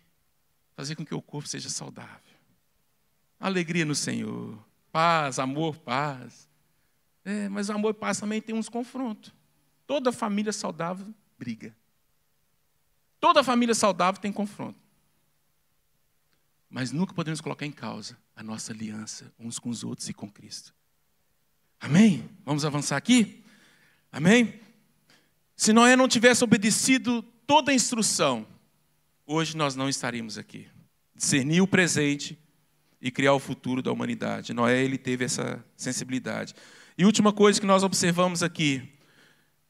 [0.78, 2.38] fazer com que o corpo seja saudável.
[3.40, 4.56] Alegria no Senhor,
[4.92, 6.48] paz, amor, paz.
[7.24, 9.34] É, mas o amor e paz também tem uns confrontos.
[9.88, 11.74] Toda família saudável briga.
[13.18, 14.78] Toda família saudável tem confronto.
[16.70, 20.30] Mas nunca podemos colocar em causa a nossa aliança uns com os outros e com
[20.30, 20.72] Cristo.
[21.80, 22.30] Amém?
[22.44, 23.42] Vamos avançar aqui?
[24.12, 24.60] Amém?
[25.56, 28.46] Se Noé não tivesse obedecido toda a instrução,
[29.28, 30.66] hoje nós não estaríamos aqui.
[31.14, 32.38] Discernir o presente
[33.00, 34.54] e criar o futuro da humanidade.
[34.54, 36.54] Noé ele teve essa sensibilidade.
[36.96, 38.82] E última coisa que nós observamos aqui,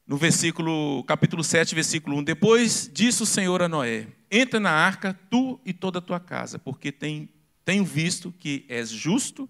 [0.07, 2.23] no versículo, capítulo 7, versículo 1.
[2.23, 6.57] Depois disse o Senhor a Noé: Entra na arca, tu e toda a tua casa,
[6.57, 7.29] porque tem,
[7.65, 9.47] tenho visto que és justo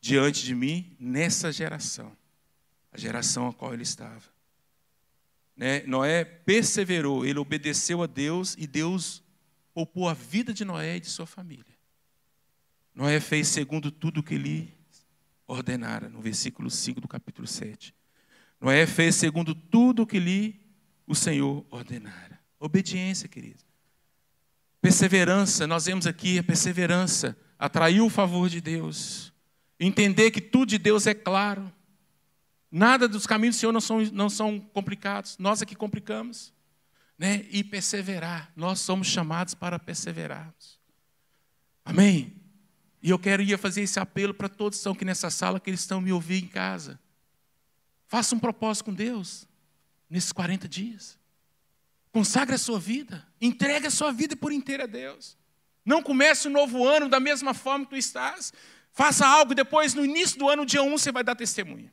[0.00, 2.10] diante de mim nessa geração,
[2.90, 4.37] a geração a qual ele estava.
[5.58, 5.82] Né?
[5.88, 9.24] Noé perseverou, ele obedeceu a Deus e Deus
[9.74, 11.76] poupou a vida de Noé e de sua família.
[12.94, 14.72] Noé fez segundo tudo o que lhe
[15.48, 17.92] ordenara, no versículo 5 do capítulo 7.
[18.60, 20.60] Noé fez segundo tudo o que lhe
[21.04, 22.38] o Senhor ordenara.
[22.60, 23.64] Obediência, querido.
[24.80, 29.32] Perseverança, nós vemos aqui a perseverança, atraiu o favor de Deus.
[29.80, 31.72] Entender que tudo de Deus é claro.
[32.70, 36.52] Nada dos caminhos do Senhor não são, não são complicados, nós é que complicamos.
[37.18, 37.46] Né?
[37.50, 40.78] E perseverar, nós somos chamados para perseverarmos.
[41.84, 42.36] Amém?
[43.02, 45.80] E eu queria fazer esse apelo para todos que estão aqui nessa sala, que eles
[45.80, 47.00] estão me ouvindo em casa.
[48.06, 49.48] Faça um propósito com Deus
[50.08, 51.18] nesses 40 dias.
[52.12, 53.26] Consagre a sua vida.
[53.40, 55.36] Entregue a sua vida por inteira a Deus.
[55.84, 58.52] Não comece o novo ano da mesma forma que tu estás.
[58.92, 61.92] Faça algo, depois, no início do ano, dia 1, você vai dar testemunha.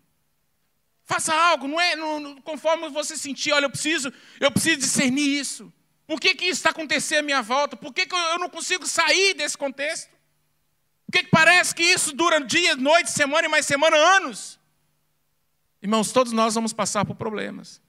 [1.06, 5.72] Faça algo, não é no, conforme você sentir, olha, eu preciso, eu preciso discernir isso.
[6.08, 7.78] Por que, que isso está acontecendo à minha volta?
[7.78, 10.10] Por que, que eu, eu não consigo sair desse contexto?
[11.06, 14.60] Por que, que parece que isso dura dias, noites, semana e mais semana, anos?
[15.82, 17.80] Irmãos, todos nós vamos passar por problemas.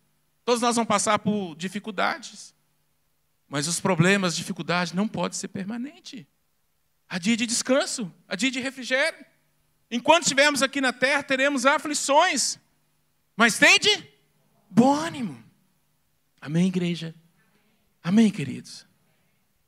[0.44, 2.54] Todos nós vamos passar por dificuldades.
[3.48, 6.26] Mas os problemas, dificuldades não podem ser permanentes.
[7.08, 9.24] Há dia de descanso, há dia de refrigério.
[9.90, 12.58] Enquanto estivermos aqui na terra, teremos aflições.
[13.36, 14.08] Mas tende
[14.70, 15.44] bom ânimo.
[16.40, 17.14] Amém, igreja?
[18.02, 18.86] Amém, queridos?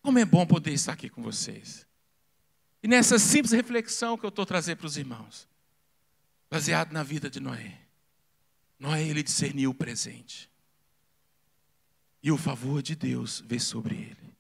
[0.01, 1.87] Como é bom poder estar aqui com vocês.
[2.83, 5.49] E nessa simples reflexão que eu estou trazendo para os irmãos,
[6.49, 7.79] baseado na vida de Noé.
[8.79, 10.49] Noé, ele discerniu o presente.
[12.23, 14.37] E o favor de Deus veio sobre ele.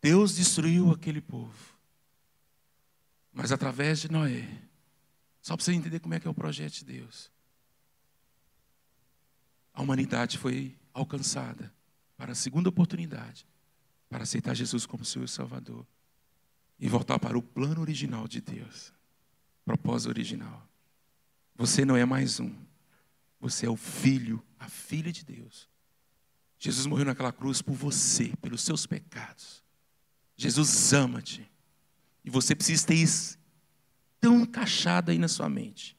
[0.00, 1.78] Deus destruiu aquele povo.
[3.32, 4.46] Mas através de Noé,
[5.42, 7.30] só para você entender como é que é o projeto de Deus.
[9.74, 11.74] A humanidade foi alcançada
[12.16, 13.44] para a segunda oportunidade
[14.08, 15.84] para aceitar Jesus como seu Salvador
[16.78, 18.92] e voltar para o plano original de Deus,
[19.64, 20.68] propósito original.
[21.56, 22.54] Você não é mais um.
[23.40, 25.68] Você é o filho, a filha de Deus.
[26.58, 29.64] Jesus morreu naquela cruz por você, pelos seus pecados.
[30.36, 31.50] Jesus ama-te.
[32.24, 33.41] E você precisa ter isso
[34.22, 35.98] tão encaixado aí na sua mente.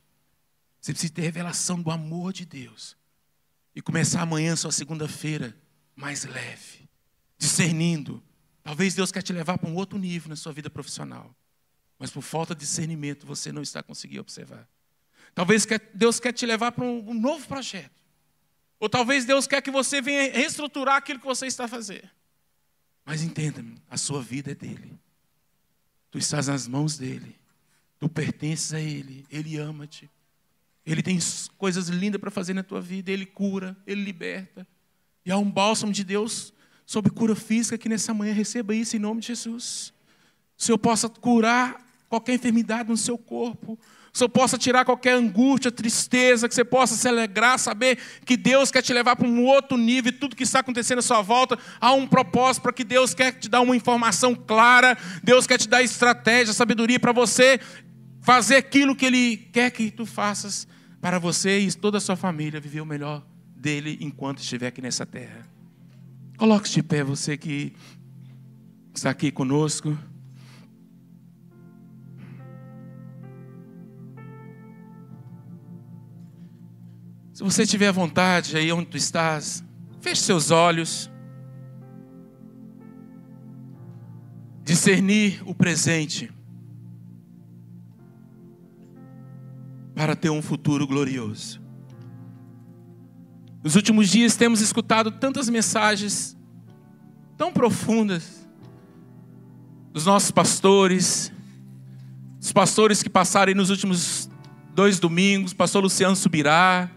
[0.80, 2.96] Você precisa ter revelação do amor de Deus.
[3.76, 5.56] E começar amanhã, sua segunda-feira,
[5.94, 6.90] mais leve,
[7.38, 8.24] discernindo.
[8.64, 11.36] Talvez Deus quer te levar para um outro nível na sua vida profissional.
[12.00, 14.68] Mas por falta de discernimento, você não está conseguindo observar.
[15.36, 17.92] Talvez Deus quer te levar para um novo projeto.
[18.80, 22.10] Ou talvez Deus quer que você venha reestruturar aquilo que você está fazendo.
[23.04, 24.98] Mas entenda, a sua vida é dele.
[26.10, 27.43] Tu estás nas mãos dele.
[28.00, 29.26] Tu pertences a ele.
[29.30, 30.10] Ele ama-te.
[30.86, 31.18] Ele tem
[31.58, 33.12] coisas lindas para fazer na tua vida.
[33.12, 34.68] Ele cura, ele liberta.
[35.26, 36.54] E há um bálsamo de Deus
[36.86, 39.94] sobre cura física que nessa manhã receba isso em nome de Jesus.
[40.58, 43.80] O Senhor possa curar qualquer enfermidade no seu corpo.
[44.14, 48.70] O Senhor possa tirar qualquer angústia, tristeza, que você possa se alegrar, saber que Deus
[48.70, 51.58] quer te levar para um outro nível, e tudo que está acontecendo à sua volta,
[51.82, 55.68] há um propósito para que Deus quer te dar uma informação clara, Deus quer te
[55.68, 57.60] dar estratégia, sabedoria para você
[58.22, 60.68] fazer aquilo que Ele quer que tu faças
[61.02, 65.08] para você e toda a sua família viver o melhor dele enquanto estiver aqui nessa
[65.08, 65.48] terra.
[66.38, 67.74] Coloque-se de pé, você que
[68.94, 69.98] está aqui conosco.
[77.34, 79.64] Se você tiver vontade aí onde tu estás,
[80.00, 81.10] feche seus olhos.
[84.64, 86.32] Discernir o presente
[89.96, 91.60] para ter um futuro glorioso.
[93.64, 96.38] Nos últimos dias temos escutado tantas mensagens
[97.36, 98.48] tão profundas
[99.92, 101.32] dos nossos pastores,
[102.38, 104.30] dos pastores que passaram nos últimos
[104.76, 106.92] dois domingos, pastor Luciano Subirá,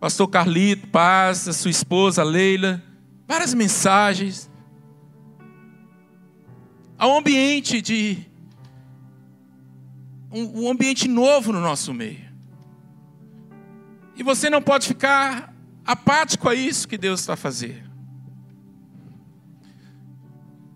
[0.00, 2.82] pastor Carlito Paz, a sua esposa Leila,
[3.28, 4.50] várias mensagens.
[6.98, 8.18] Há um ambiente de
[10.32, 12.30] um, um ambiente novo no nosso meio.
[14.16, 17.90] E você não pode ficar apático a isso que Deus está fazendo.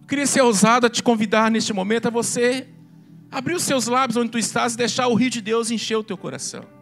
[0.03, 2.69] Eu queria ser ousado a te convidar neste momento a você
[3.31, 6.05] abrir os seus lábios onde tu estás e deixar o rio de Deus encher o
[6.05, 6.74] teu coração.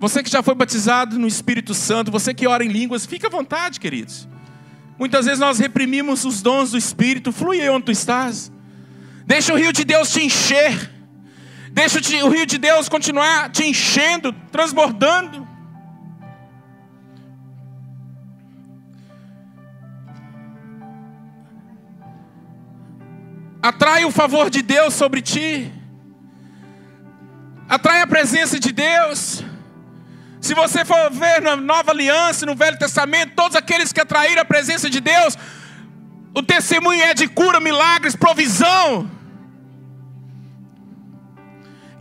[0.00, 3.30] Você que já foi batizado no Espírito Santo, você que ora em línguas, fica à
[3.30, 4.26] vontade, queridos.
[4.98, 8.50] Muitas vezes nós reprimimos os dons do Espírito, flui onde tu estás.
[9.26, 10.90] Deixa o rio de Deus te encher.
[11.70, 15.46] Deixa o rio de Deus continuar te enchendo, transbordando.
[23.62, 25.70] Atrai o favor de Deus sobre ti.
[27.68, 29.44] Atrai a presença de Deus.
[30.40, 34.44] Se você for ver na Nova Aliança, no Velho Testamento, todos aqueles que atraíram a
[34.44, 35.36] presença de Deus,
[36.34, 39.10] o testemunho é de cura, milagres, provisão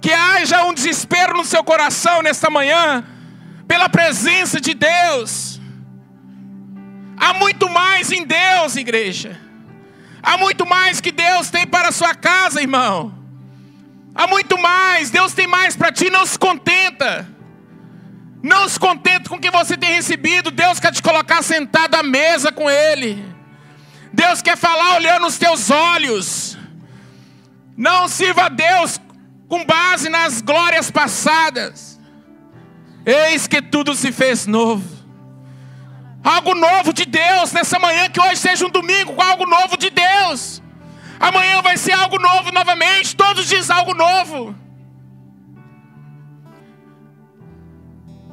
[0.02, 3.04] que haja um desespero no seu coração nesta manhã,
[3.68, 5.60] pela presença de Deus.
[7.18, 9.40] Há muito mais em Deus, igreja.
[10.24, 13.14] Há muito mais que Deus tem para a sua casa, irmão.
[14.16, 17.28] Há muito mais, Deus tem mais para ti, não se contenta.
[18.42, 22.04] Não se contenta com o que você tem recebido, Deus quer te colocar sentado à
[22.04, 23.26] mesa com Ele.
[24.14, 26.58] Deus quer falar olhando os teus olhos.
[27.76, 29.00] Não sirva a Deus
[29.48, 32.00] com base nas glórias passadas.
[33.06, 34.88] Eis que tudo se fez novo.
[36.24, 39.90] Algo novo de Deus nessa manhã, que hoje seja um domingo com algo novo de
[39.90, 40.62] Deus.
[41.20, 44.56] Amanhã vai ser algo novo novamente, todos os dias algo novo.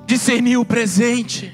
[0.07, 1.53] Discernir o presente.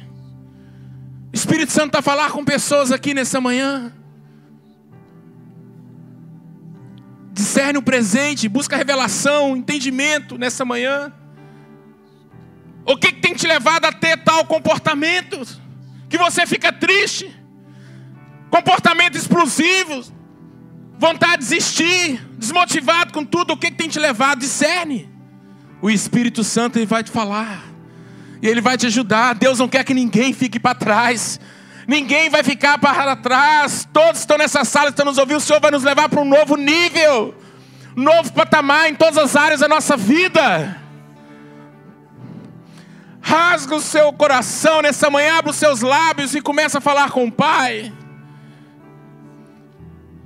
[1.33, 3.93] O Espírito Santo está falar com pessoas aqui nessa manhã.
[7.33, 11.13] discerne o presente, busca revelação, entendimento nessa manhã.
[12.85, 15.41] O que, que tem te levado a ter tal comportamento?
[16.09, 17.35] Que você fica triste,
[18.51, 20.13] comportamentos explosivos,
[20.99, 23.53] vontade de desistir, desmotivado com tudo.
[23.53, 24.41] O que, que tem te levado?
[24.41, 25.11] Discerne.
[25.81, 27.65] O Espírito Santo vai te falar,
[28.43, 29.35] e ele vai te ajudar.
[29.37, 31.39] Deus não quer que ninguém fique para trás.
[31.87, 33.89] Ninguém vai ficar para trás.
[33.93, 35.39] Todos estão nessa sala, estão nos ouvindo.
[35.39, 37.35] O Senhor vai nos levar para um novo nível,
[37.95, 40.77] novo patamar em todas as áreas da nossa vida.
[43.21, 47.27] Rasga o seu coração nessa manhã, abre os seus lábios e começa a falar com
[47.27, 47.93] o Pai.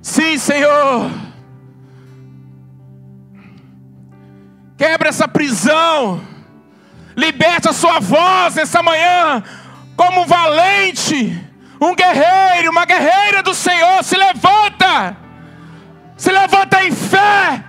[0.01, 1.11] Sim, Senhor.
[4.75, 6.36] Quebra essa prisão.
[7.17, 9.43] Liberta a sua voz nessa manhã
[9.95, 11.47] como valente
[11.79, 15.15] um guerreiro, uma guerreira do Senhor se levanta,
[16.15, 17.63] se levanta em fé.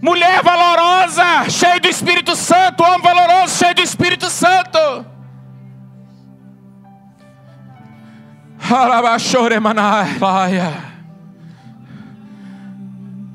[0.00, 5.06] Mulher valorosa, cheia do Espírito Santo, homem valoroso, cheio do Espírito Santo.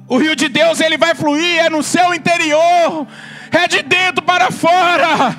[0.10, 3.08] O rio de Deus ele vai fluir, é no seu interior,
[3.51, 5.35] é de dentro para fora.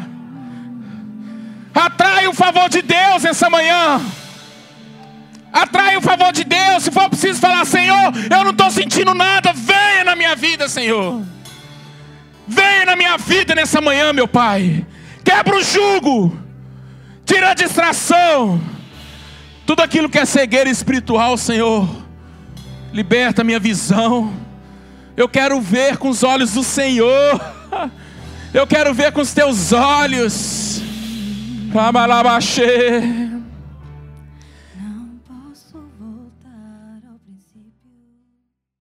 [1.74, 4.00] Atrai o favor de Deus essa manhã.
[5.52, 6.84] Atrai o favor de Deus.
[6.84, 11.22] Se for preciso falar, Senhor, eu não estou sentindo nada, venha na minha vida, Senhor.
[12.46, 14.86] Venha na minha vida nessa manhã, meu Pai.
[15.24, 16.36] Quebra o jugo,
[17.24, 18.61] tira a distração.
[19.66, 21.86] Tudo aquilo que é cegueira espiritual, Senhor,
[22.92, 24.32] liberta a minha visão.
[25.16, 27.57] Eu quero ver com os olhos do Senhor.
[28.53, 30.81] Eu quero ver com os teus olhos.
[31.73, 33.28] Ramalabaxê.